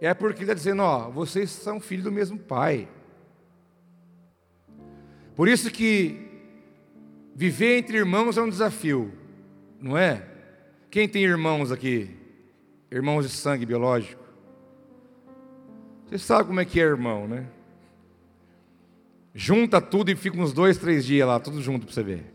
[0.00, 2.88] é porque ele está dizendo: ó, vocês são filhos do mesmo pai.
[5.36, 6.28] Por isso que
[7.34, 9.12] viver entre irmãos é um desafio,
[9.80, 10.26] não é?
[10.90, 12.16] Quem tem irmãos aqui?
[12.90, 14.22] Irmãos de sangue biológico?
[16.06, 17.46] Você sabe como é que é irmão, né?
[19.34, 22.34] Junta tudo e fica uns dois, três dias lá, tudo junto para você ver.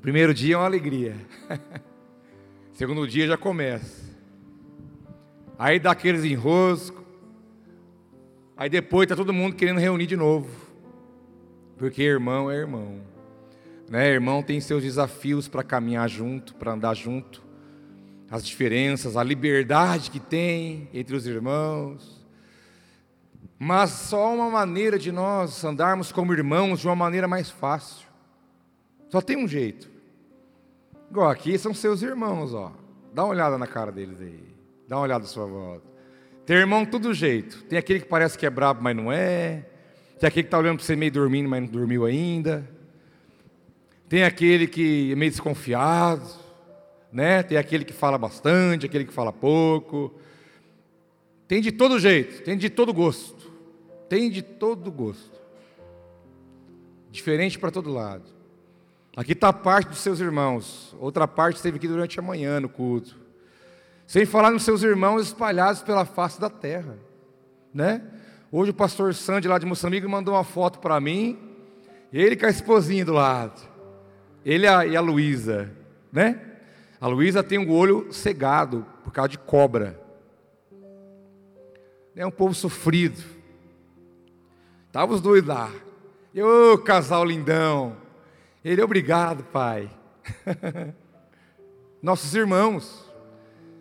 [0.00, 1.16] Primeiro dia é uma alegria.
[2.72, 4.04] Segundo dia já começa.
[5.58, 7.02] Aí dá aqueles enroscos.
[8.56, 10.50] Aí depois está todo mundo querendo reunir de novo.
[11.78, 13.00] Porque irmão é irmão.
[13.88, 14.10] Né?
[14.10, 17.42] Irmão tem seus desafios para caminhar junto, para andar junto.
[18.30, 22.23] As diferenças, a liberdade que tem entre os irmãos.
[23.58, 28.06] Mas só uma maneira de nós andarmos como irmãos de uma maneira mais fácil.
[29.08, 29.88] Só tem um jeito.
[31.10, 32.72] Igual aqui são seus irmãos, ó.
[33.12, 34.42] Dá uma olhada na cara deles aí.
[34.88, 35.86] Dá uma olhada à sua volta.
[36.44, 37.62] Tem irmão todo jeito.
[37.64, 39.64] Tem aquele que parece que é brabo, mas não é.
[40.18, 42.68] Tem aquele que está olhando para você meio dormindo, mas não dormiu ainda.
[44.08, 46.28] Tem aquele que é meio desconfiado.
[47.12, 47.42] Né?
[47.44, 50.12] Tem aquele que fala bastante, aquele que fala pouco.
[51.46, 53.43] Tem de todo jeito, tem de todo gosto.
[54.08, 55.40] Tem de todo gosto.
[57.10, 58.34] Diferente para todo lado.
[59.16, 63.16] Aqui está parte dos seus irmãos, outra parte esteve aqui durante a manhã no culto.
[64.08, 66.98] Sem falar nos seus irmãos espalhados pela face da terra,
[67.72, 68.02] né?
[68.50, 71.38] Hoje o pastor Sandy lá de Moçambique mandou uma foto para mim,
[72.12, 73.60] ele com a esposinha do lado,
[74.44, 75.70] ele e a Luísa,
[76.12, 76.40] né?
[77.00, 80.00] A Luísa tem o um olho cegado por causa de cobra.
[82.16, 83.33] É um povo sofrido.
[84.94, 85.72] Estavam os dois lá.
[86.36, 87.96] Ô, casal lindão.
[88.64, 89.90] Ele, obrigado, pai.
[92.00, 93.12] Nossos irmãos,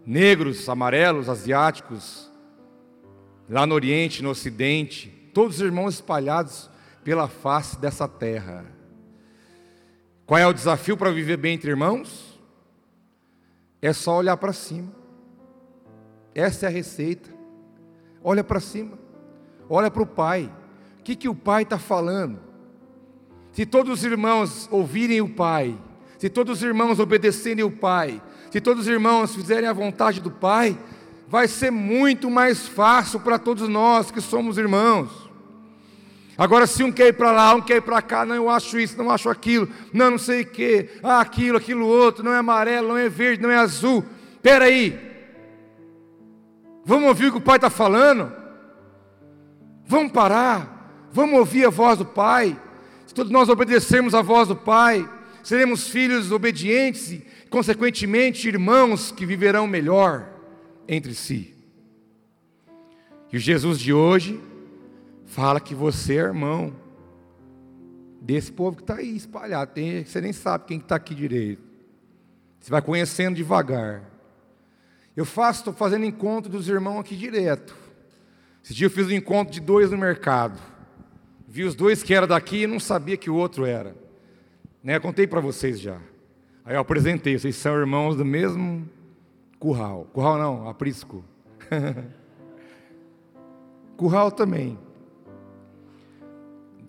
[0.04, 2.32] negros, amarelos, asiáticos,
[3.48, 6.68] lá no Oriente, no Ocidente, todos os irmãos espalhados
[7.04, 8.66] pela face dessa terra.
[10.26, 12.42] Qual é o desafio para viver bem entre irmãos?
[13.84, 14.92] É só olhar para cima.
[16.34, 17.30] Essa é a receita.
[18.24, 18.98] Olha para cima,
[19.70, 20.52] olha para o Pai.
[21.04, 22.40] O que, que o Pai está falando?
[23.52, 25.78] Se todos os irmãos ouvirem o Pai,
[26.18, 30.32] se todos os irmãos obedecerem o Pai, se todos os irmãos fizerem a vontade do
[30.32, 30.80] Pai,
[31.28, 35.30] vai ser muito mais fácil para todos nós que somos irmãos.
[36.38, 38.80] Agora, se um quer ir para lá, um quer ir para cá, não, eu acho
[38.80, 42.38] isso, não acho aquilo, não, não sei o que, ah, aquilo, aquilo outro, não é
[42.38, 44.06] amarelo, não é verde, não é azul.
[44.36, 44.98] Espera aí,
[46.86, 48.32] vamos ouvir o que o Pai está falando?
[49.86, 50.73] Vamos parar,
[51.14, 52.60] vamos ouvir a voz do Pai.
[53.06, 55.08] Se todos nós obedecermos a voz do Pai,
[55.44, 60.28] seremos filhos obedientes e, consequentemente, irmãos que viverão melhor
[60.88, 61.54] entre si.
[63.32, 64.42] E o Jesus de hoje
[65.26, 66.74] fala que você é irmão
[68.20, 69.72] desse povo que está aí espalhado.
[69.72, 71.62] Tem, você nem sabe quem está aqui direito.
[72.60, 74.04] Você vai conhecendo devagar.
[75.16, 77.76] Eu faço, estou fazendo encontro dos irmãos aqui direto.
[78.64, 80.73] Esse dia eu fiz um encontro de dois no mercado.
[81.54, 83.96] Vi os dois que eram daqui e não sabia que o outro era.
[84.84, 85.00] Né?
[85.00, 86.00] Contei para vocês já.
[86.66, 88.90] Aí eu apresentei, vocês são irmãos do mesmo
[89.60, 90.08] curral.
[90.12, 91.24] Curral não, aprisco.
[93.96, 94.80] curral também.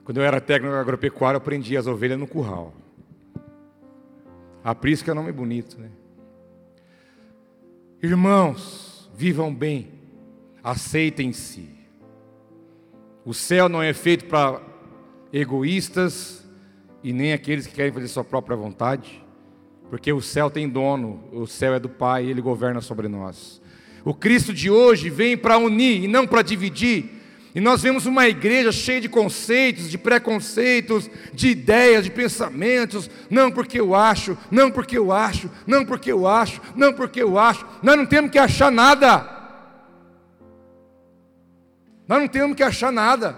[0.03, 2.73] Quando eu era técnico agropecuário, eu aprendi as ovelhas no curral.
[4.65, 5.91] Aprisco é nome bonito, né?
[8.03, 9.93] Irmãos, vivam bem,
[10.63, 11.74] aceitem-se.
[13.25, 14.61] O céu não é feito para
[15.33, 16.45] egoístas
[17.03, 19.25] e nem aqueles que querem fazer sua própria vontade,
[19.89, 23.63] porque o céu tem dono, o céu é do Pai, ele governa sobre nós.
[24.05, 27.23] O Cristo de hoje vem para unir e não para dividir.
[27.55, 33.09] E nós vemos uma igreja cheia de conceitos, de preconceitos, de ideias, de pensamentos.
[33.31, 37.39] Não porque eu acho, não porque eu acho, não porque eu acho, não porque eu
[37.39, 37.65] acho.
[37.83, 39.34] Nós não temos que achar nada.
[42.07, 43.37] Nós não temos que achar nada.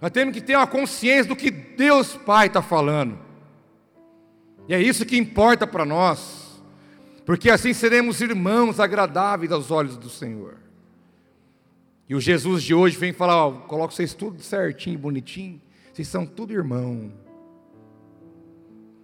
[0.00, 3.18] Nós temos que ter uma consciência do que Deus Pai está falando.
[4.68, 6.60] E é isso que importa para nós.
[7.24, 10.56] Porque assim seremos irmãos agradáveis aos olhos do Senhor.
[12.08, 15.60] E o Jesus de hoje vem falar: ó, coloca vocês tudo certinho, bonitinho.
[15.92, 17.12] Vocês são tudo irmão.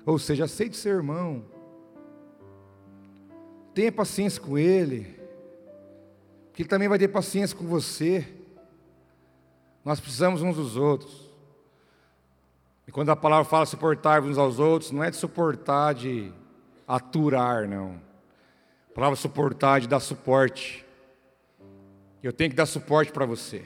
[0.04, 1.44] Ou seja, aceite ser irmão.
[3.74, 5.18] Tenha paciência com ele.
[6.48, 8.26] Porque ele também vai ter paciência com você.
[9.84, 11.28] Nós precisamos uns dos outros.
[12.86, 16.32] E quando a palavra fala suportar uns aos outros, não é de suportar de
[16.86, 18.00] aturar, não.
[18.90, 20.84] A palavra suportar é de dar suporte.
[22.22, 23.64] Eu tenho que dar suporte para você.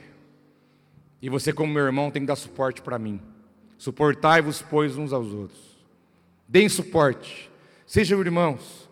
[1.21, 3.21] E você, como meu irmão, tem que dar suporte para mim.
[3.77, 5.61] Suportai-vos, pois, uns aos outros.
[6.49, 7.51] Deem suporte.
[7.87, 8.89] Sejam irmãos.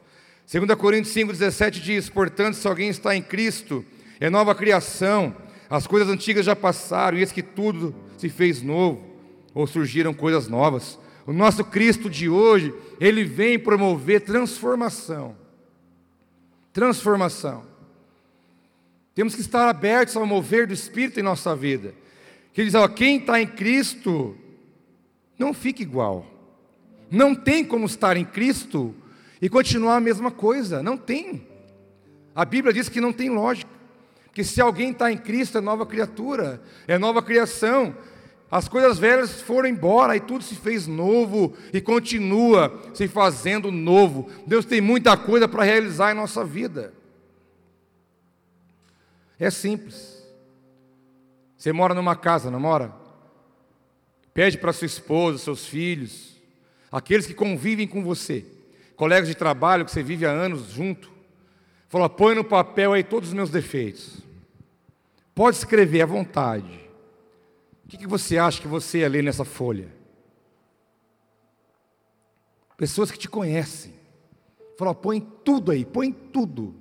[0.51, 3.85] 2 Coríntios 5,17 diz: Portanto, se alguém está em Cristo,
[4.21, 5.35] é nova criação
[5.69, 9.03] as coisas antigas já passaram, e eis que tudo se fez novo,
[9.55, 10.99] ou surgiram coisas novas.
[11.27, 15.37] O nosso Cristo de hoje, ele vem promover transformação.
[16.73, 17.65] Transformação.
[19.15, 21.95] Temos que estar abertos ao mover do Espírito em nossa vida.
[22.53, 24.37] Que ele diz: ó, quem está em Cristo,
[25.39, 26.27] não fica igual.
[27.11, 28.95] Não tem como estar em Cristo
[29.41, 30.83] e continuar a mesma coisa.
[30.83, 31.47] Não tem.
[32.35, 33.74] A Bíblia diz que não tem lógica
[34.35, 37.97] que se alguém está em Cristo é nova criatura, é nova criação.
[38.51, 44.29] As coisas velhas foram embora e tudo se fez novo e continua se fazendo novo.
[44.45, 46.93] Deus tem muita coisa para realizar em nossa vida.
[49.39, 50.23] É simples.
[51.57, 52.93] Você mora numa casa, não mora?
[54.35, 56.37] Pede para sua esposa, seus filhos,
[56.91, 58.45] aqueles que convivem com você,
[58.97, 61.15] colegas de trabalho que você vive há anos junto,
[61.95, 64.19] Fala, põe no papel aí todos os meus defeitos.
[65.35, 66.89] Pode escrever à vontade.
[67.85, 69.89] O que, que você acha que você ia ler nessa folha?
[72.77, 73.95] Pessoas que te conhecem.
[74.79, 76.75] Falou, põe tudo aí, põe tudo.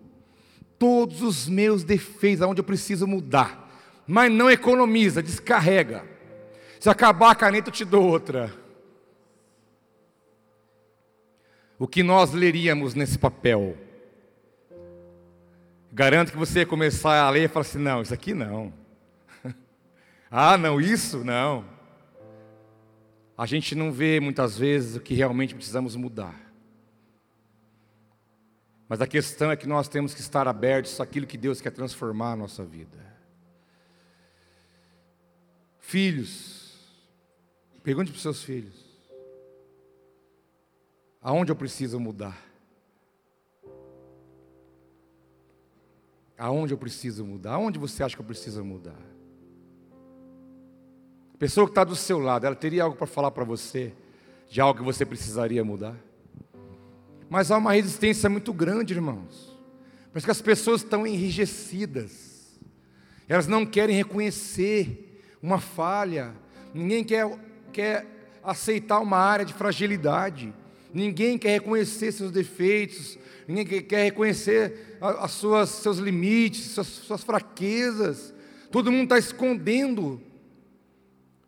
[0.77, 3.69] Todos os meus defeitos, aonde eu preciso mudar.
[4.07, 6.03] Mas não economiza, descarrega.
[6.79, 8.53] Se acabar a caneta, eu te dou outra.
[11.79, 13.77] O que nós leríamos nesse papel?
[15.95, 18.73] Garanto que você começar a ler e falar assim: não, isso aqui não.
[20.31, 21.63] ah, não, isso não.
[23.37, 26.33] A gente não vê muitas vezes o que realmente precisamos mudar.
[28.89, 32.31] Mas a questão é que nós temos que estar abertos àquilo que Deus quer transformar
[32.31, 32.97] a nossa vida.
[35.79, 36.75] Filhos,
[37.83, 38.83] pergunte para os seus filhos:
[41.21, 42.52] aonde eu preciso mudar?
[46.43, 47.53] Aonde eu preciso mudar?
[47.53, 48.99] Aonde você acha que eu preciso mudar?
[51.33, 53.93] A pessoa que está do seu lado, ela teria algo para falar para você,
[54.49, 55.95] de algo que você precisaria mudar?
[57.29, 59.57] Mas há uma resistência muito grande, irmãos.
[60.11, 62.59] Parece que as pessoas estão enrijecidas.
[63.25, 66.35] Elas não querem reconhecer uma falha.
[66.73, 67.39] Ninguém quer,
[67.71, 68.05] quer
[68.43, 70.53] aceitar uma área de fragilidade.
[70.93, 73.17] Ninguém quer reconhecer seus defeitos,
[73.47, 78.33] ninguém quer reconhecer as suas, seus limites, suas, suas fraquezas.
[78.69, 80.21] Todo mundo está escondendo,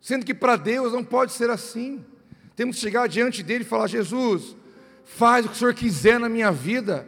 [0.00, 2.04] sendo que para Deus não pode ser assim.
[2.56, 4.56] Temos que chegar diante dele e falar: Jesus,
[5.04, 7.06] faz o que o Senhor quiser na minha vida.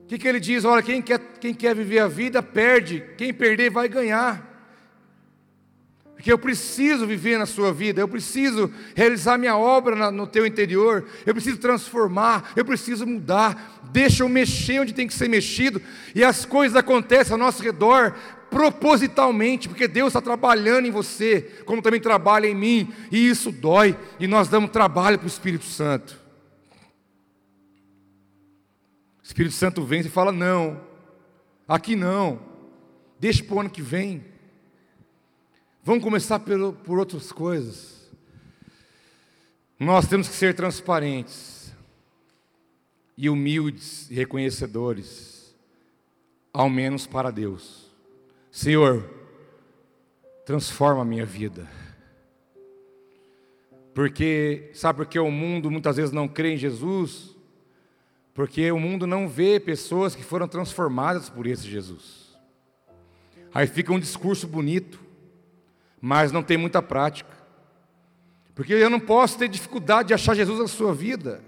[0.00, 0.64] O que, que ele diz?
[0.64, 4.55] Olha, quem quer, quem quer viver a vida, perde, quem perder vai ganhar.
[6.16, 11.06] Porque eu preciso viver na sua vida, eu preciso realizar minha obra no teu interior,
[11.26, 13.80] eu preciso transformar, eu preciso mudar.
[13.92, 15.80] Deixa eu mexer onde tem que ser mexido,
[16.14, 18.14] e as coisas acontecem ao nosso redor
[18.50, 23.96] propositalmente, porque Deus está trabalhando em você, como também trabalha em mim, e isso dói,
[24.18, 26.18] e nós damos trabalho para o Espírito Santo.
[29.22, 30.80] O Espírito Santo vem e fala: não,
[31.68, 32.40] aqui não,
[33.20, 34.35] deixa para o ano que vem.
[35.86, 38.10] Vamos começar por, por outras coisas.
[39.78, 41.72] Nós temos que ser transparentes
[43.16, 45.54] e humildes e reconhecedores,
[46.52, 47.86] ao menos para Deus.
[48.50, 49.08] Senhor,
[50.44, 51.70] transforma a minha vida.
[53.94, 57.36] Porque, sabe por que o mundo muitas vezes não crê em Jesus?
[58.34, 62.36] Porque o mundo não vê pessoas que foram transformadas por esse Jesus.
[63.54, 65.05] Aí fica um discurso bonito,
[66.00, 67.36] mas não tem muita prática.
[68.54, 71.42] Porque eu não posso ter dificuldade de achar Jesus na sua vida.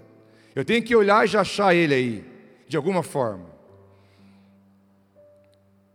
[0.55, 2.25] Eu tenho que olhar e já achar Ele aí,
[2.67, 3.45] de alguma forma.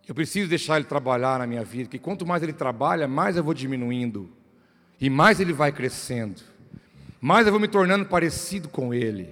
[0.06, 3.44] Eu preciso deixar Ele trabalhar na minha vida, porque quanto mais Ele trabalha, mais eu
[3.44, 4.30] vou diminuindo,
[5.00, 6.42] e mais Ele vai crescendo,
[7.20, 9.28] mais eu vou me tornando parecido com Ele,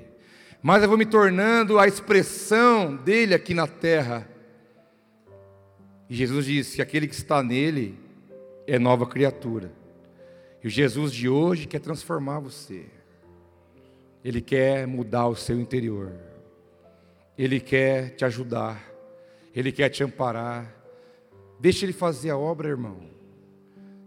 [0.62, 4.26] mais eu vou me tornando a expressão dele aqui na terra.
[6.08, 7.98] E Jesus disse: aquele que está nele
[8.74, 9.70] é nova criatura.
[10.64, 12.86] E o Jesus de hoje quer transformar você.
[14.24, 16.10] Ele quer mudar o seu interior.
[17.36, 18.82] Ele quer te ajudar.
[19.54, 20.74] Ele quer te amparar.
[21.60, 22.96] Deixa ele fazer a obra, irmão.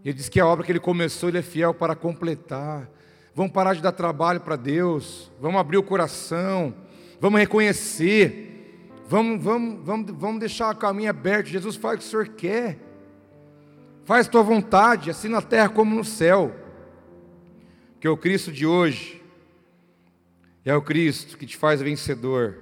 [0.04, 2.90] Ele diz que a obra que ele começou, ele é fiel para completar.
[3.36, 5.30] Vamos parar de dar trabalho para Deus.
[5.40, 6.74] Vamos abrir o coração.
[7.20, 8.90] Vamos reconhecer.
[9.06, 11.46] Vamos, vamos, vamos, vamos deixar o caminho aberto.
[11.46, 12.85] Jesus faz o que o Senhor quer.
[14.06, 16.54] Faz tua vontade, assim na terra como no céu.
[17.98, 19.20] Que o Cristo de hoje
[20.64, 22.56] é o Cristo que te faz vencedor.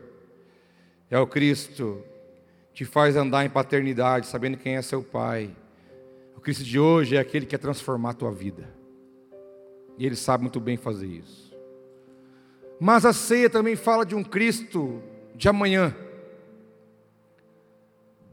[1.10, 2.02] É o Cristo
[2.70, 5.54] que te faz andar em paternidade, sabendo quem é seu Pai.
[6.34, 8.74] O Cristo de hoje é aquele que quer transformar a tua vida.
[9.98, 11.54] E Ele sabe muito bem fazer isso.
[12.80, 15.02] Mas a ceia também fala de um Cristo
[15.34, 15.94] de amanhã.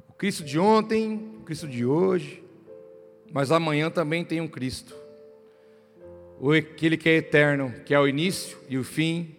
[0.08, 2.41] O Cristo de ontem, o Cristo de hoje,
[3.34, 4.96] mas amanhã também tem um Cristo.
[6.58, 9.36] Aquele que é eterno, que é o início e o fim,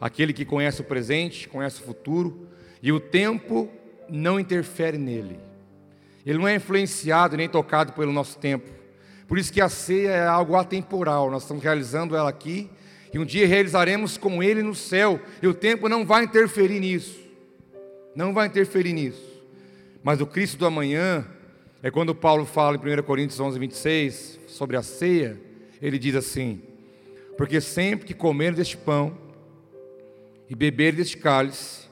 [0.00, 2.48] aquele que conhece o presente, conhece o futuro,
[2.82, 3.68] e o tempo
[4.08, 5.38] não interfere nele.
[6.26, 8.68] Ele não é influenciado nem tocado pelo nosso tempo.
[9.26, 11.30] Por isso que a ceia é algo atemporal.
[11.30, 12.68] Nós estamos realizando ela aqui
[13.12, 15.20] e um dia realizaremos com ele no céu.
[15.40, 17.18] E o tempo não vai interferir nisso.
[18.14, 19.24] Não vai interferir nisso.
[20.02, 21.24] Mas o Cristo do amanhã
[21.82, 25.40] é quando Paulo fala em 1 Coríntios 11, 26, sobre a ceia,
[25.80, 26.62] ele diz assim:
[27.36, 29.16] Porque sempre que comer deste pão
[30.48, 31.88] e beber deste cálice,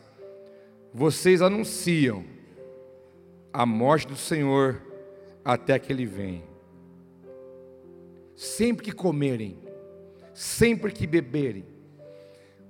[0.92, 2.24] vocês anunciam
[3.50, 4.82] a morte do Senhor
[5.42, 6.44] até que ele venha.
[8.36, 9.58] Sempre que comerem,
[10.34, 11.64] sempre que beberem,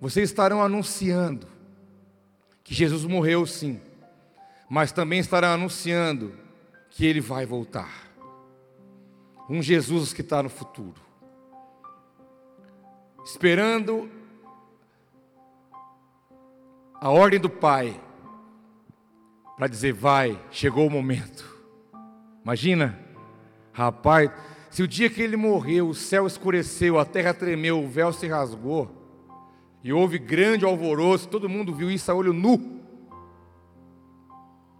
[0.00, 1.48] vocês estarão anunciando
[2.62, 3.80] que Jesus morreu sim,
[4.70, 6.32] mas também estarão anunciando
[6.90, 8.08] que ele vai voltar.
[9.48, 11.00] Um Jesus que está no futuro,
[13.24, 14.10] esperando
[17.00, 17.98] a ordem do Pai
[19.56, 21.44] para dizer: vai, chegou o momento.
[22.44, 22.98] Imagina,
[23.72, 24.30] rapaz,
[24.70, 28.26] se o dia que ele morreu, o céu escureceu, a terra tremeu, o véu se
[28.26, 28.90] rasgou,
[29.82, 32.77] e houve grande alvoroço, todo mundo viu isso a olho nu.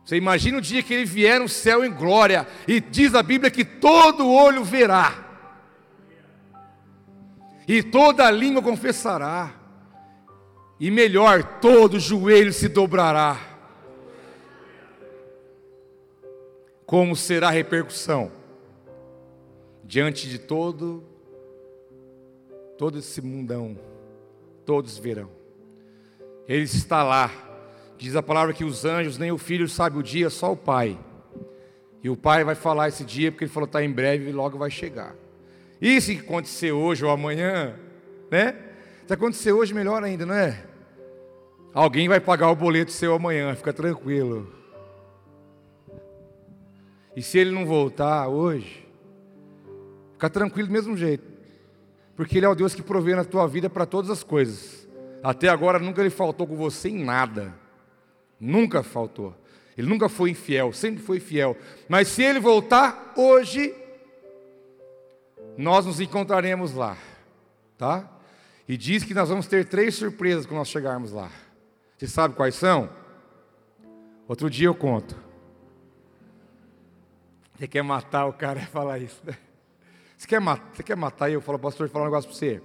[0.09, 3.51] Você imagina o dia que ele vier no céu em glória, e diz a Bíblia
[3.51, 5.23] que todo olho verá,
[7.69, 9.55] e toda língua confessará,
[10.81, 13.39] e melhor, todo joelho se dobrará.
[16.87, 18.33] Como será a repercussão?
[19.85, 21.05] Diante de todo,
[22.79, 23.79] todo esse mundão,
[24.65, 25.29] todos verão.
[26.49, 27.48] Ele está lá.
[27.99, 30.97] Diz a palavra que os anjos, nem o filho sabe o dia, só o pai.
[32.03, 34.57] E o pai vai falar esse dia, porque ele falou está em breve e logo
[34.57, 35.17] vai chegar.
[35.81, 37.75] E se acontecer hoje ou amanhã,
[38.31, 38.55] né?
[39.05, 40.65] Se acontecer hoje, melhor ainda, não é?
[41.75, 44.53] Alguém vai pagar o boleto seu amanhã, fica tranquilo.
[47.17, 48.87] E se ele não voltar hoje,
[50.13, 51.25] fica tranquilo do mesmo jeito.
[52.15, 54.89] Porque ele é o Deus que provê na tua vida para todas as coisas.
[55.21, 57.55] Até agora nunca ele faltou com você em nada.
[58.41, 59.35] Nunca faltou.
[59.77, 61.57] Ele nunca foi infiel, sempre foi fiel.
[61.89, 63.75] Mas se ele voltar hoje,
[65.57, 66.97] nós nos encontraremos lá,
[67.77, 68.09] tá?
[68.69, 71.31] E diz que nós vamos ter três surpresas quando nós chegarmos lá.
[71.97, 72.91] Você sabe quais são?
[74.27, 75.17] Outro dia eu conto.
[77.57, 79.37] Você quer matar o cara e falar isso, né?
[80.17, 81.41] Você quer, matar, você quer matar eu?
[81.41, 82.61] Falo, pastor, falar um negócio para você.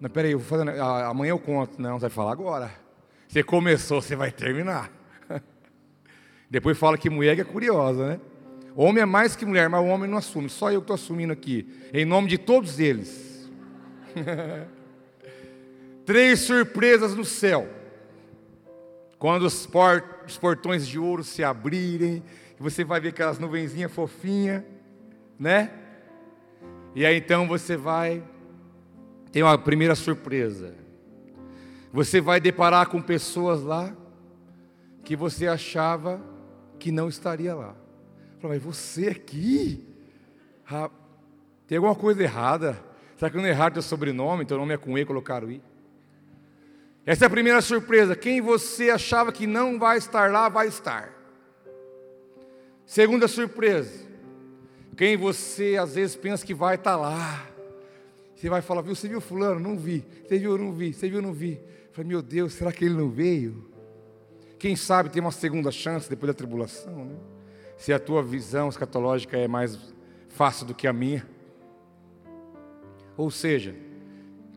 [0.00, 1.82] Não, peraí, eu vou fazer, amanhã eu conto.
[1.82, 2.87] Não, você vai falar agora.
[3.28, 4.90] Você começou, você vai terminar.
[6.50, 8.20] Depois fala que mulher é curiosa, né?
[8.74, 10.48] Homem é mais que mulher, mas o homem não assume.
[10.48, 11.68] Só eu estou assumindo aqui.
[11.92, 13.50] Em nome de todos eles.
[16.06, 17.68] Três surpresas no céu.
[19.18, 19.68] Quando os,
[20.40, 22.22] portões de ouro se abrirem,
[22.58, 24.62] você vai ver aquelas nuvenzinhas fofinhas,
[25.38, 25.70] né?
[26.94, 28.22] E aí então você vai
[29.30, 30.87] ter uma primeira surpresa.
[31.92, 33.94] Você vai deparar com pessoas lá
[35.04, 36.20] que você achava
[36.78, 37.74] que não estaria lá.
[38.40, 39.84] Fala, mas você aqui?
[41.66, 42.78] tem alguma coisa errada?
[43.16, 44.44] Será que não erraram teu sobrenome?
[44.44, 45.62] Teu nome é com E, colocaram I?
[47.04, 48.14] Essa é a primeira surpresa.
[48.14, 51.10] Quem você achava que não vai estar lá, vai estar.
[52.84, 54.06] Segunda surpresa.
[54.96, 57.46] Quem você às vezes pensa que vai estar lá.
[58.36, 59.58] Você vai falar, viu, você viu fulano?
[59.58, 60.04] Não vi.
[60.26, 60.92] Você viu, não vi.
[60.92, 61.60] Você viu, não vi.
[61.98, 63.68] Falei, meu Deus, será que ele não veio?
[64.56, 67.16] Quem sabe tem uma segunda chance depois da tribulação, né?
[67.76, 69.76] Se a tua visão escatológica é mais
[70.28, 71.28] fácil do que a minha.
[73.16, 73.74] Ou seja,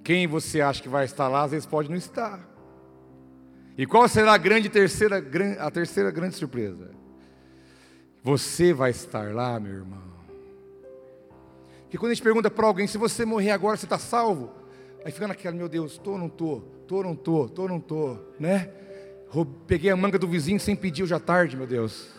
[0.03, 2.47] quem você acha que vai estar lá, às vezes pode não estar.
[3.75, 5.17] E qual será a grande terceira,
[5.59, 6.91] a terceira grande surpresa?
[8.23, 10.03] Você vai estar lá, meu irmão.
[11.83, 14.51] Porque quando a gente pergunta para alguém, se você morrer agora, você está salvo?
[15.03, 16.80] Aí fica naquela, meu Deus, estou ou não estou?
[16.97, 17.13] Ou não?
[17.13, 18.33] Estou ou não estou?
[18.39, 18.69] Né?
[19.67, 22.09] Peguei a manga do vizinho sem pedir hoje à tarde, meu Deus.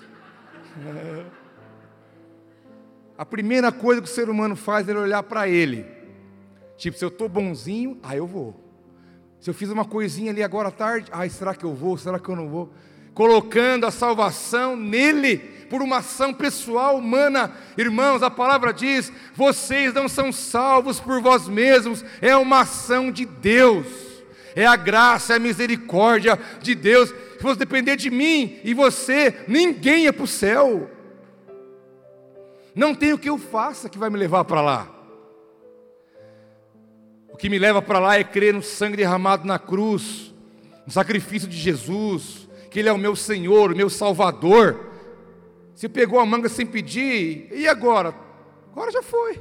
[3.17, 6.03] A primeira coisa que o ser humano faz é olhar para ele
[6.83, 8.61] Tipo, se eu estou bonzinho, ah, eu vou.
[9.39, 11.97] Se eu fiz uma coisinha ali agora à tarde, ai, será que eu vou?
[11.97, 12.73] Será que eu não vou?
[13.15, 15.39] Colocando a salvação nele,
[15.71, 17.53] por uma ação pessoal, humana.
[17.79, 23.25] Irmãos, a palavra diz: vocês não são salvos por vós mesmos, é uma ação de
[23.25, 23.87] Deus,
[24.55, 27.09] é a graça, é a misericórdia de Deus.
[27.11, 30.91] Se fosse depender de mim e você, ninguém ia para o céu.
[32.75, 34.89] Não tem o que eu faça que vai me levar para lá.
[37.31, 40.35] O que me leva para lá é crer no sangue derramado na cruz,
[40.87, 44.91] no sacrifício de Jesus, que Ele é o meu Senhor, o meu Salvador.
[45.75, 48.15] Se pegou a manga sem pedir, e agora?
[48.71, 49.41] Agora já foi.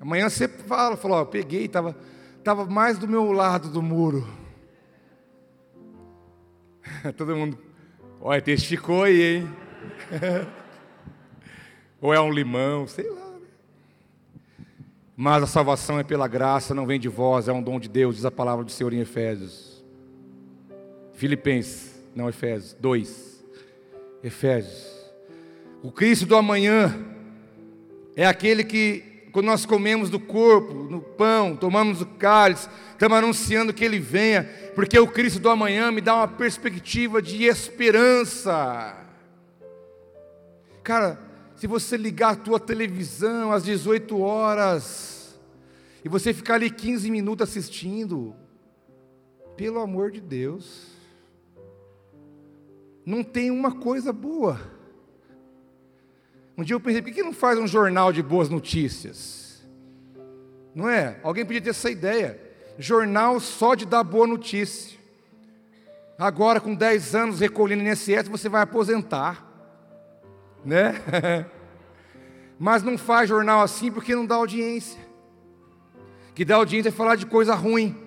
[0.00, 1.96] Amanhã você fala, falou, ó, peguei, estava
[2.42, 4.26] tava mais do meu lado do muro.
[7.16, 7.58] Todo mundo,
[8.20, 9.48] olha, testificou aí, hein?
[12.00, 13.32] Ou é um limão, sei lá.
[15.16, 18.16] Mas a salvação é pela graça, não vem de vós, é um dom de Deus,
[18.16, 19.84] diz a palavra do Senhor em Efésios.
[21.12, 23.44] Filipenses, não Efésios, 2.
[24.24, 24.90] Efésios.
[25.82, 26.92] O Cristo do amanhã
[28.16, 33.72] é aquele que quando nós comemos do corpo, no pão, tomamos o cálice, estamos anunciando
[33.72, 38.94] que Ele venha, porque o Cristo do amanhã me dá uma perspectiva de esperança.
[40.82, 41.18] Cara,
[41.56, 45.40] se você ligar a tua televisão às 18 horas,
[46.04, 48.34] e você ficar ali 15 minutos assistindo,
[49.56, 50.88] pelo amor de Deus,
[53.06, 54.60] não tem uma coisa boa.
[56.56, 59.62] Um dia eu pensei, por que não faz um jornal de boas notícias?
[60.74, 61.18] Não é?
[61.22, 62.40] Alguém podia ter essa ideia.
[62.78, 64.98] Jornal só de dar boa notícia.
[66.18, 69.46] Agora, com 10 anos recolhendo INSS, você vai aposentar.
[70.64, 70.94] Né?
[72.58, 75.00] Mas não faz jornal assim porque não dá audiência.
[76.34, 78.01] Que dá audiência é falar de coisa ruim.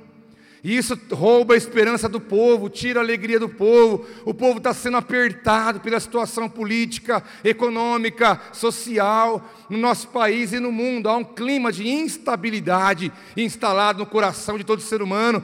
[0.65, 4.03] E isso rouba a esperança do povo, tira a alegria do povo.
[4.25, 10.71] O povo está sendo apertado pela situação política, econômica, social no nosso país e no
[10.71, 11.07] mundo.
[11.07, 15.43] Há um clima de instabilidade instalado no coração de todo ser humano,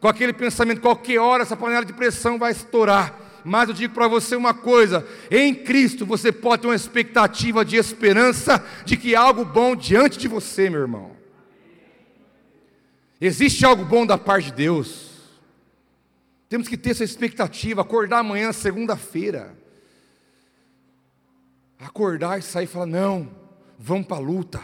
[0.00, 3.14] com aquele pensamento: qualquer hora essa panela de pressão vai estourar.
[3.44, 7.76] Mas eu digo para você uma coisa: em Cristo você pode ter uma expectativa de
[7.76, 11.11] esperança de que há algo bom diante de você, meu irmão.
[13.24, 15.12] Existe algo bom da parte de Deus.
[16.48, 19.56] Temos que ter essa expectativa, acordar amanhã, segunda-feira.
[21.78, 23.30] Acordar e sair e falar: não,
[23.78, 24.60] vamos para a luta,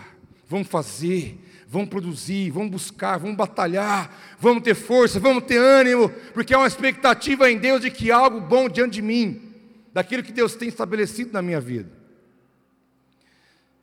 [0.48, 1.38] vamos fazer,
[1.68, 6.66] vamos produzir, vamos buscar, vamos batalhar, vamos ter força, vamos ter ânimo, porque há uma
[6.66, 9.54] expectativa em Deus de que há algo bom diante de mim,
[9.92, 11.92] daquilo que Deus tem estabelecido na minha vida.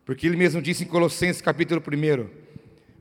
[0.04, 2.45] Porque Ele mesmo disse em Colossenses capítulo 1: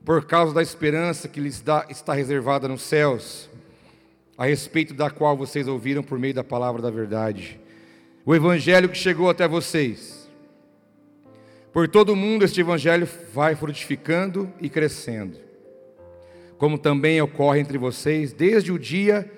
[0.04, 3.48] por causa da esperança que lhes dá, está reservada nos céus,
[4.36, 7.58] a respeito da qual vocês ouviram por meio da palavra da verdade,
[8.24, 10.28] o evangelho que chegou até vocês.
[11.72, 15.38] Por todo o mundo este evangelho vai frutificando e crescendo,
[16.58, 19.30] como também ocorre entre vocês desde o dia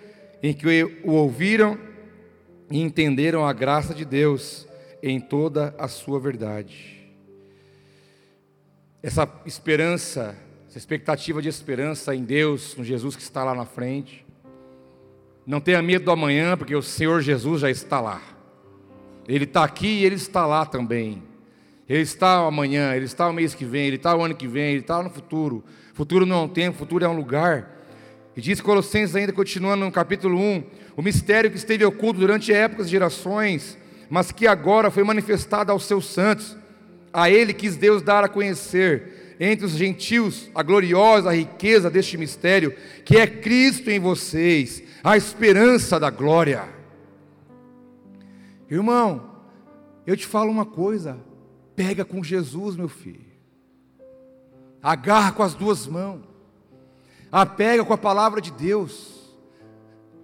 [0.43, 0.67] em que
[1.05, 1.79] o ouviram
[2.71, 4.67] e entenderam a graça de Deus
[5.03, 6.97] em toda a sua verdade.
[9.03, 10.37] Essa esperança
[10.77, 14.27] essa expectativa de esperança em Deus, no Jesus que está lá na frente.
[15.47, 18.21] Não tenha medo do amanhã, porque o Senhor Jesus já está lá.
[19.27, 21.23] Ele está aqui e Ele está lá também.
[21.89, 24.73] Ele está amanhã, Ele está o mês que vem, Ele está o ano que vem,
[24.73, 25.65] Ele está no futuro.
[25.95, 27.75] Futuro não é um tempo, futuro é um lugar.
[28.37, 30.63] E diz Colossenses ainda, continuando no capítulo 1,
[30.95, 33.79] o mistério que esteve oculto durante épocas e gerações,
[34.11, 36.55] mas que agora foi manifestado aos seus santos.
[37.15, 42.75] A Ele quis Deus dar a conhecer entre os gentios a gloriosa riqueza deste mistério,
[43.05, 46.69] que é Cristo em vocês, a esperança da glória.
[48.71, 49.31] Irmão,
[50.07, 51.19] eu te falo uma coisa,
[51.75, 53.27] pega com Jesus, meu filho.
[54.83, 56.23] Agarra com as duas mãos.
[57.31, 59.35] Apega com a palavra de Deus.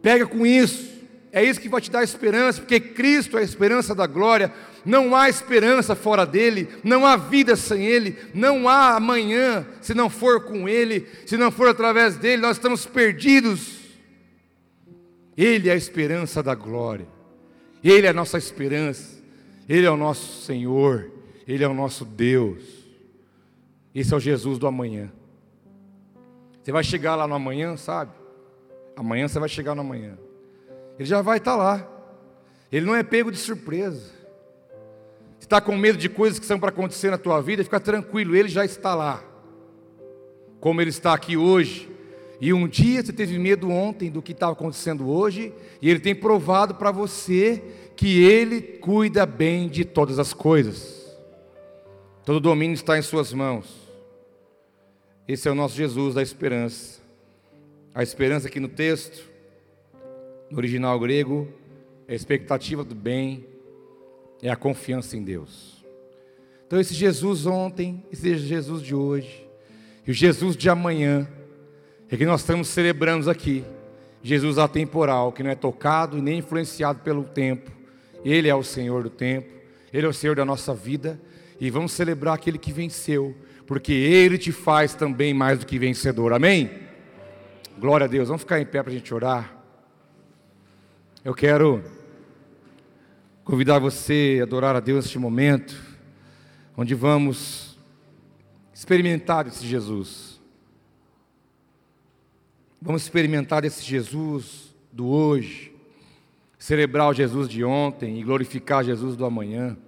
[0.00, 1.01] Pega com isso.
[1.32, 4.52] É isso que vai te dar esperança, porque Cristo é a esperança da glória.
[4.84, 10.10] Não há esperança fora dele, não há vida sem ele, não há amanhã se não
[10.10, 13.80] for com ele, se não for através dele, nós estamos perdidos.
[15.34, 17.06] Ele é a esperança da glória,
[17.82, 19.18] ele é a nossa esperança,
[19.66, 21.10] ele é o nosso Senhor,
[21.48, 22.62] ele é o nosso Deus.
[23.94, 25.10] Esse é o Jesus do amanhã.
[26.62, 28.12] Você vai chegar lá no amanhã, sabe?
[28.96, 30.18] Amanhã você vai chegar no amanhã.
[30.99, 31.88] Ele já vai estar lá.
[32.70, 34.11] Ele não é pego de surpresa.
[35.38, 38.34] Se está com medo de coisas que são para acontecer na tua vida, fica tranquilo,
[38.34, 39.22] ele já está lá.
[40.61, 41.90] Como ele está aqui hoje.
[42.40, 46.14] E um dia você teve medo ontem do que estava acontecendo hoje, e ele tem
[46.14, 47.62] provado para você
[47.95, 51.16] que ele cuida bem de todas as coisas.
[52.24, 53.82] Todo domínio está em suas mãos.
[55.26, 57.01] Esse é o nosso Jesus da esperança.
[57.95, 59.31] A esperança aqui no texto
[60.53, 61.48] no original grego,
[62.07, 63.46] é a expectativa do bem,
[64.42, 65.82] é a confiança em Deus.
[66.66, 69.46] Então, esse Jesus ontem, esse Jesus de hoje,
[70.07, 71.26] e o Jesus de amanhã,
[72.11, 73.64] é que nós estamos celebrando aqui.
[74.22, 77.70] Jesus atemporal, que não é tocado e nem influenciado pelo tempo.
[78.22, 79.48] Ele é o Senhor do tempo,
[79.92, 81.18] Ele é o Senhor da nossa vida,
[81.59, 83.34] e vamos celebrar aquele que venceu,
[83.66, 86.34] porque Ele te faz também mais do que vencedor.
[86.34, 86.70] Amém?
[87.78, 88.28] Glória a Deus.
[88.28, 89.61] Vamos ficar em pé para a gente orar.
[91.24, 91.84] Eu quero
[93.44, 95.80] convidar você a adorar a Deus neste momento,
[96.76, 97.78] onde vamos
[98.74, 100.40] experimentar esse Jesus.
[102.80, 105.72] Vamos experimentar esse Jesus do hoje,
[106.58, 109.78] celebrar o Jesus de ontem e glorificar Jesus do amanhã,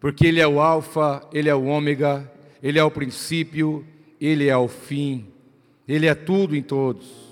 [0.00, 2.32] porque Ele é o Alfa, Ele é o Ômega,
[2.62, 3.84] Ele é o princípio,
[4.18, 5.26] Ele é o fim,
[5.86, 7.27] Ele é tudo em todos.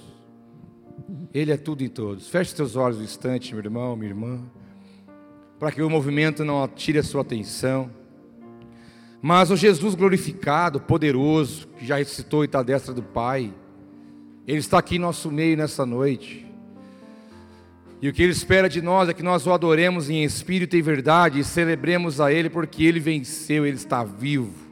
[1.33, 2.29] Ele é tudo em todos.
[2.29, 4.41] Feche seus olhos um instante, meu irmão, minha irmã,
[5.59, 7.91] para que o movimento não tire a sua atenção.
[9.23, 13.53] Mas o Jesus glorificado, poderoso, que já ressuscitou e está à destra do Pai,
[14.47, 16.47] Ele está aqui em nosso meio nessa noite.
[18.01, 20.83] E o que Ele espera de nós é que nós o adoremos em espírito e
[20.83, 24.67] verdade e celebremos a Ele porque Ele venceu, Ele está vivo.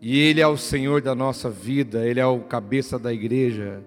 [0.00, 3.82] E Ele é o Senhor da nossa vida, Ele é o cabeça da igreja.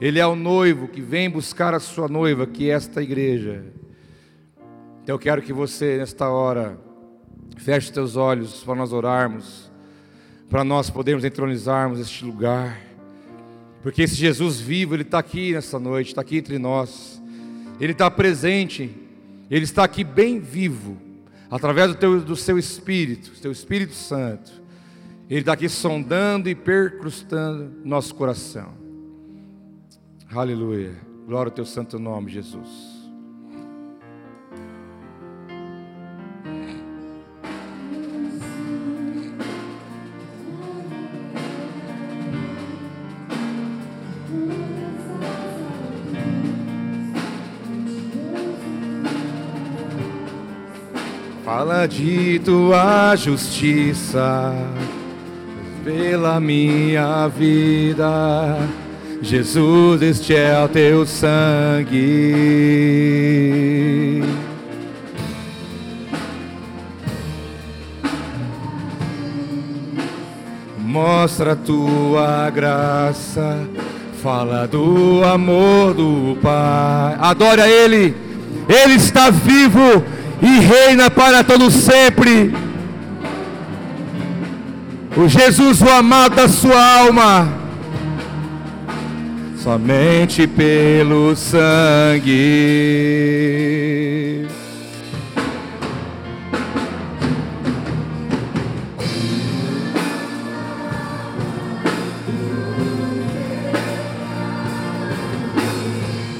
[0.00, 3.64] Ele é o noivo que vem buscar a sua noiva, que é esta igreja.
[5.02, 6.78] Então eu quero que você, nesta hora,
[7.58, 9.70] feche os teus olhos para nós orarmos,
[10.48, 12.80] para nós podermos entronizarmos este lugar.
[13.82, 17.20] Porque esse Jesus vivo, Ele está aqui nessa noite, está aqui entre nós.
[17.78, 18.90] Ele está presente,
[19.50, 20.96] Ele está aqui bem vivo,
[21.50, 24.50] através do, teu, do seu Espírito, do teu Espírito Santo.
[25.28, 28.79] Ele está aqui sondando e percrustando nosso coração.
[30.32, 30.92] Aleluia.
[31.26, 32.68] Glória ao teu santo nome, Jesus.
[51.44, 54.54] Fala de tua justiça
[55.82, 58.56] pela minha vida
[59.22, 61.94] Jesus, este é o teu sangue.
[70.78, 73.68] Mostra a tua graça,
[74.22, 77.16] fala do amor do Pai.
[77.20, 78.16] Adora Ele,
[78.66, 80.02] Ele está vivo
[80.40, 82.54] e reina para todo sempre.
[85.14, 87.59] O Jesus, o amado da sua alma
[89.62, 92.30] somente pelo sangue.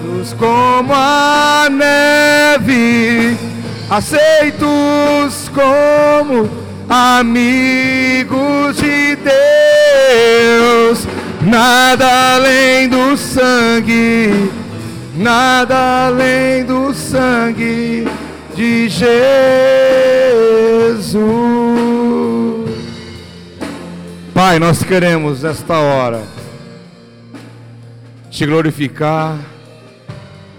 [0.04, 3.36] Luz como a neve,
[3.90, 6.48] aceitos como
[6.88, 11.08] amigos de Deus,
[11.42, 14.61] nada além do sangue
[15.14, 18.06] nada além do sangue
[18.54, 19.12] de Jesus.
[24.32, 26.22] Pai, nós queremos nesta hora
[28.30, 29.38] te glorificar,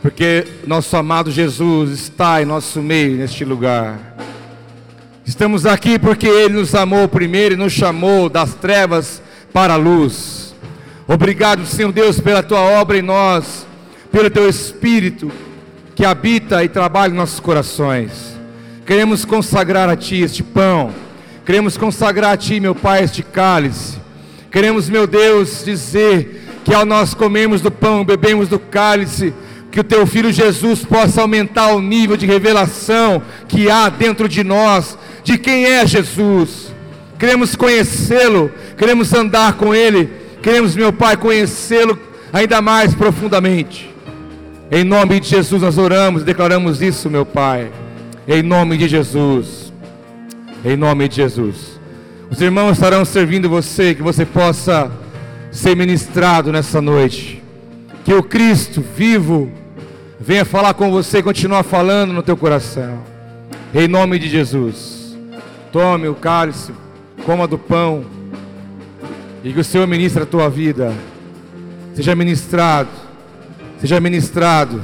[0.01, 3.97] porque nosso amado Jesus está em nosso meio neste lugar.
[5.25, 10.53] Estamos aqui porque Ele nos amou primeiro e nos chamou das trevas para a luz.
[11.07, 13.65] Obrigado, Senhor Deus, pela tua obra em nós
[14.13, 15.31] pelo teu Espírito
[15.95, 18.37] que habita e trabalha em nossos corações.
[18.85, 20.91] Queremos consagrar a Ti este pão,
[21.43, 23.97] queremos consagrar a Ti, meu Pai, este cálice.
[24.51, 29.33] Queremos, meu Deus, dizer que ao nós comermos do pão, bebemos do cálice,
[29.71, 34.43] que o Teu Filho Jesus possa aumentar o nível de revelação que há dentro de
[34.43, 36.71] nós, de quem é Jesus.
[37.17, 40.07] Queremos conhecê-lo, queremos andar com Ele,
[40.39, 41.97] queremos, meu Pai, conhecê-lo
[42.31, 43.92] ainda mais profundamente.
[44.73, 47.71] Em nome de Jesus nós oramos e declaramos isso, meu Pai.
[48.27, 49.71] Em nome de Jesus.
[50.65, 51.79] Em nome de Jesus.
[52.27, 54.91] Os irmãos estarão servindo você, que você possa
[55.51, 57.43] ser ministrado nessa noite.
[58.03, 59.51] Que o Cristo vivo
[60.19, 62.97] venha falar com você e continuar falando no teu coração.
[63.75, 65.15] Em nome de Jesus.
[65.71, 66.71] Tome o cálice,
[67.23, 68.03] coma do pão.
[69.43, 70.91] E que o Senhor ministre a tua vida.
[71.93, 73.02] Seja ministrado
[73.83, 74.81] Seja ministrado.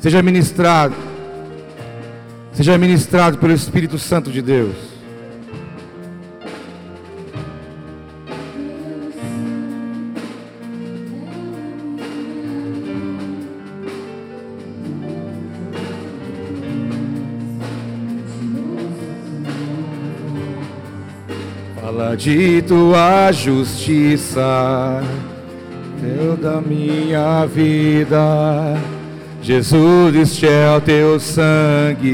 [0.00, 0.92] Seja ministrado.
[2.52, 4.74] Seja ministrado pelo Espírito Santo de Deus.
[21.80, 25.00] Fala de tua justiça
[26.04, 28.76] Teu da minha vida,
[29.40, 32.04] Jesus, este é o teu sangue.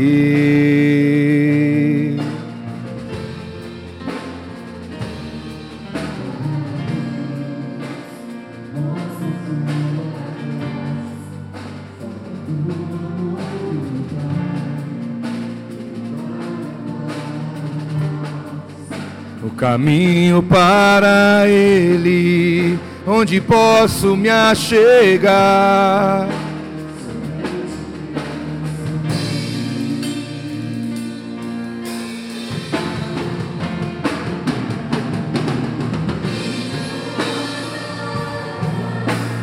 [19.43, 22.79] O caminho para Ele,
[23.11, 26.29] onde posso me achegar.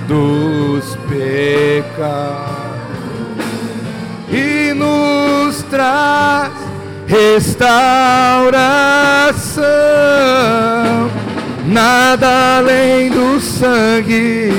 [0.07, 2.37] Dos pecados
[4.31, 6.53] e nos traz
[7.05, 9.65] restauração.
[11.67, 12.16] Nada
[12.47, 14.51] além do sangue,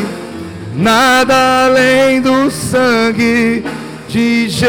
[0.74, 3.64] nada além do sangue
[4.08, 4.68] de Jesus.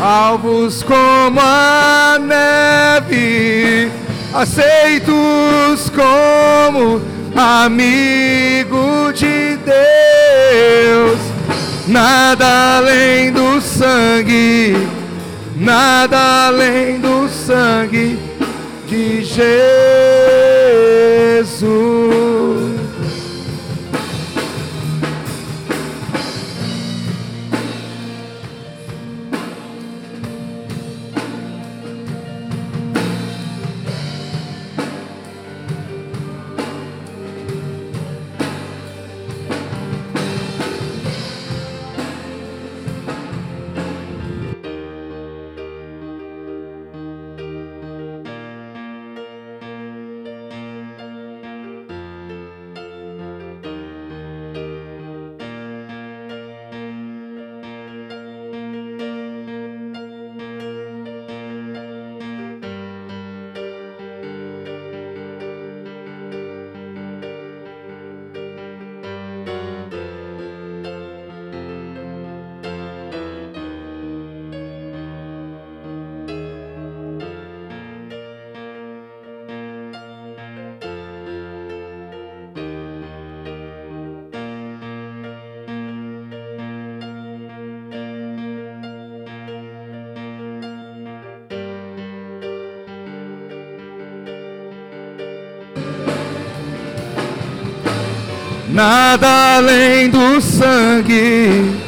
[0.00, 3.90] Alvos como a neve,
[4.34, 7.00] aceitos como
[7.36, 11.20] amigo de Deus,
[11.86, 14.76] nada além do sangue,
[15.56, 18.18] nada além do sangue
[18.86, 19.52] de Jesus.
[98.72, 101.78] Nada além do sangue.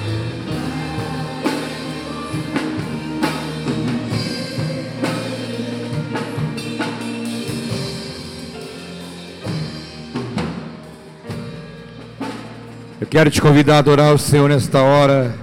[13.01, 15.35] Eu quero te convidar a adorar o Senhor nesta hora,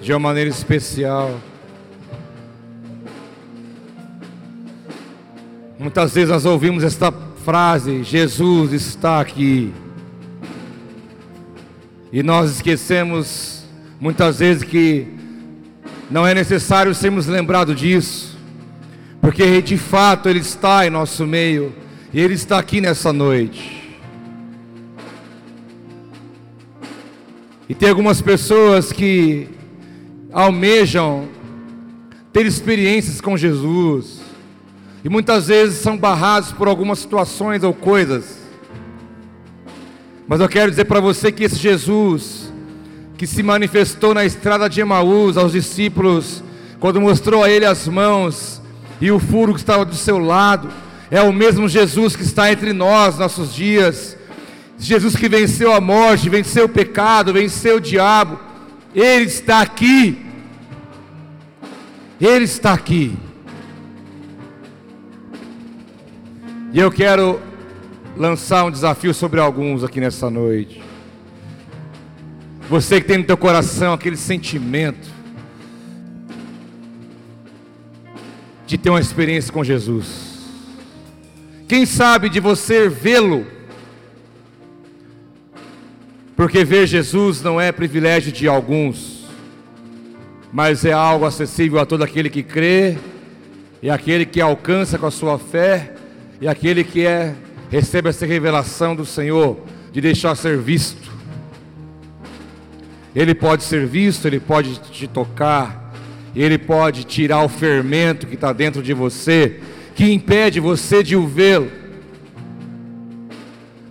[0.00, 1.38] de uma maneira especial.
[5.78, 7.12] Muitas vezes nós ouvimos esta
[7.44, 9.74] frase: Jesus está aqui.
[12.12, 13.64] E nós esquecemos
[13.98, 15.06] muitas vezes que
[16.10, 18.38] não é necessário sermos lembrados disso,
[19.18, 21.74] porque de fato Ele está em nosso meio,
[22.12, 23.96] e Ele está aqui nessa noite.
[27.66, 29.48] E tem algumas pessoas que
[30.30, 31.30] almejam
[32.30, 34.20] ter experiências com Jesus,
[35.02, 38.41] e muitas vezes são barrados por algumas situações ou coisas.
[40.26, 42.52] Mas eu quero dizer para você que esse Jesus,
[43.16, 46.42] que se manifestou na estrada de Emaús aos discípulos,
[46.78, 48.60] quando mostrou a ele as mãos
[49.00, 50.68] e o furo que estava do seu lado,
[51.10, 54.16] é o mesmo Jesus que está entre nós, nossos dias.
[54.78, 58.40] Jesus que venceu a morte, venceu o pecado, venceu o diabo.
[58.94, 60.24] Ele está aqui.
[62.20, 63.14] Ele está aqui.
[66.72, 67.40] E eu quero
[68.16, 70.82] lançar um desafio sobre alguns aqui nessa noite.
[72.68, 75.10] Você que tem no teu coração aquele sentimento
[78.66, 80.32] de ter uma experiência com Jesus.
[81.68, 83.46] Quem sabe de você vê-lo?
[86.36, 89.26] Porque ver Jesus não é privilégio de alguns,
[90.52, 92.96] mas é algo acessível a todo aquele que crê,
[93.82, 95.94] e aquele que alcança com a sua fé,
[96.40, 97.34] e aquele que é
[97.72, 99.58] recebe essa revelação do Senhor
[99.90, 101.10] de deixar ser visto.
[103.16, 105.90] Ele pode ser visto, ele pode te tocar,
[106.36, 109.60] Ele pode tirar o fermento que está dentro de você,
[109.94, 111.70] que impede você de o vê-lo.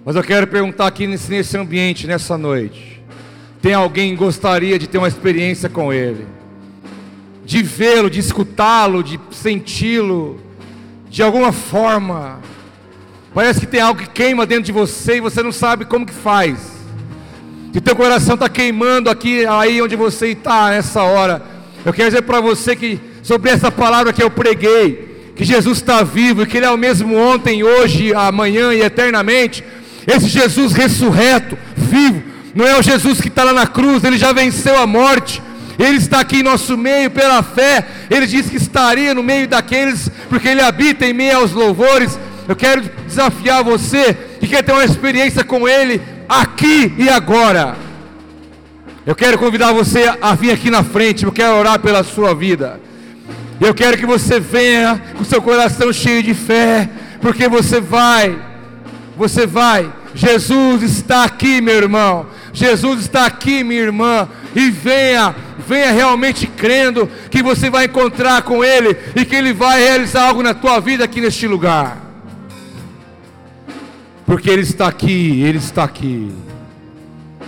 [0.06, 3.04] Mas eu quero perguntar aqui nesse, nesse ambiente, nessa noite:
[3.62, 6.28] tem alguém que gostaria de ter uma experiência com Ele?
[7.44, 10.40] De vê-lo, de escutá-lo, de senti-lo,
[11.10, 12.51] de alguma forma.
[13.34, 16.14] Parece que tem algo que queima dentro de você e você não sabe como que
[16.14, 16.58] faz.
[17.72, 21.42] Se teu coração está queimando aqui, aí onde você está nessa hora,
[21.86, 26.04] eu quero dizer para você que sobre essa palavra que eu preguei, que Jesus está
[26.04, 29.64] vivo e que Ele é o mesmo ontem, hoje, amanhã e eternamente.
[30.06, 32.22] Esse Jesus ressurreto, vivo,
[32.54, 35.42] não é o Jesus que está lá na cruz, Ele já venceu a morte.
[35.80, 37.88] Ele está aqui em nosso meio pela fé.
[38.10, 42.20] Ele disse que estaria no meio daqueles, porque Ele habita em meio aos louvores.
[42.52, 47.78] Eu quero desafiar você que quer ter uma experiência com Ele aqui e agora.
[49.06, 52.78] Eu quero convidar você a vir aqui na frente, eu quero orar pela sua vida.
[53.58, 56.90] Eu quero que você venha com seu coração cheio de fé,
[57.22, 58.38] porque você vai,
[59.16, 59.90] você vai.
[60.14, 62.26] Jesus está aqui, meu irmão.
[62.52, 64.28] Jesus está aqui, minha irmã.
[64.54, 65.34] E venha,
[65.66, 70.44] venha realmente crendo que você vai encontrar com Ele e que Ele vai realizar algo
[70.44, 72.11] na tua vida aqui neste lugar
[74.32, 76.32] porque Ele está aqui, Ele está aqui,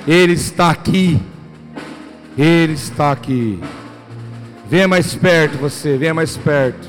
[0.06, 1.18] Ele está aqui,
[2.38, 3.58] Ele está aqui.
[4.70, 6.86] Venha mais perto você, venha mais perto,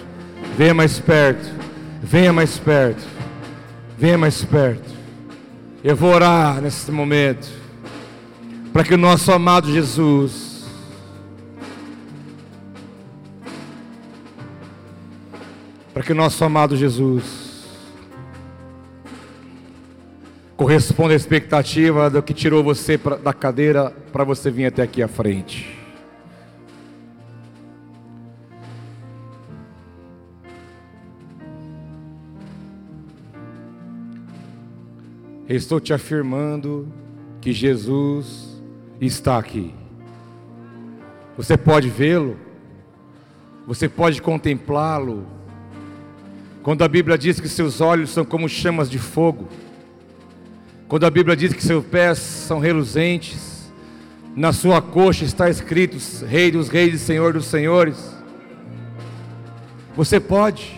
[0.59, 1.49] venha mais perto,
[2.03, 3.05] venha mais perto,
[3.97, 4.91] venha mais perto.
[5.85, 7.47] Eu vou orar nesse momento,
[8.73, 10.65] para que o nosso amado Jesus,
[15.93, 17.44] para que o nosso amado Jesus,
[20.57, 25.03] corresponde à expectativa do que tirou você pra, da cadeira para você vir até aqui
[25.03, 25.85] à frente.
[35.49, 36.89] Estou te afirmando
[37.41, 38.63] que Jesus
[38.99, 39.75] está aqui.
[41.37, 42.39] Você pode vê-lo,
[43.67, 45.27] você pode contemplá-lo.
[46.63, 49.49] Quando a Bíblia diz que seus olhos são como chamas de fogo,
[50.87, 53.73] quando a Bíblia diz que seus pés são reluzentes,
[54.37, 57.97] na sua coxa está escrito Rei dos Reis e Senhor dos Senhores.
[59.97, 60.77] Você pode,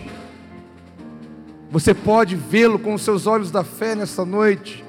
[1.69, 4.85] você pode vê-lo com os seus olhos da fé nessa noite,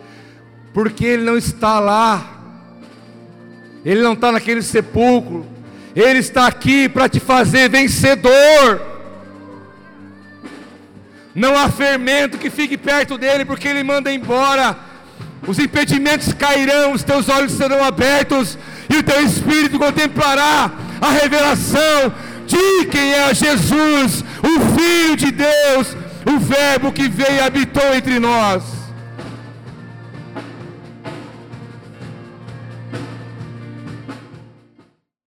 [0.73, 2.41] porque Ele não está lá,
[3.85, 5.45] Ele não está naquele sepulcro,
[5.97, 8.83] Ele está aqui para te fazer vencedor.
[11.35, 14.88] Não há fermento que fique perto dele, porque Ele manda embora
[15.47, 18.59] os impedimentos cairão, os teus olhos serão abertos
[18.91, 20.71] e o teu espírito contemplará
[21.01, 22.13] a revelação
[22.47, 28.19] de quem é Jesus, o Filho de Deus, o Verbo que veio e habitou entre
[28.19, 28.78] nós.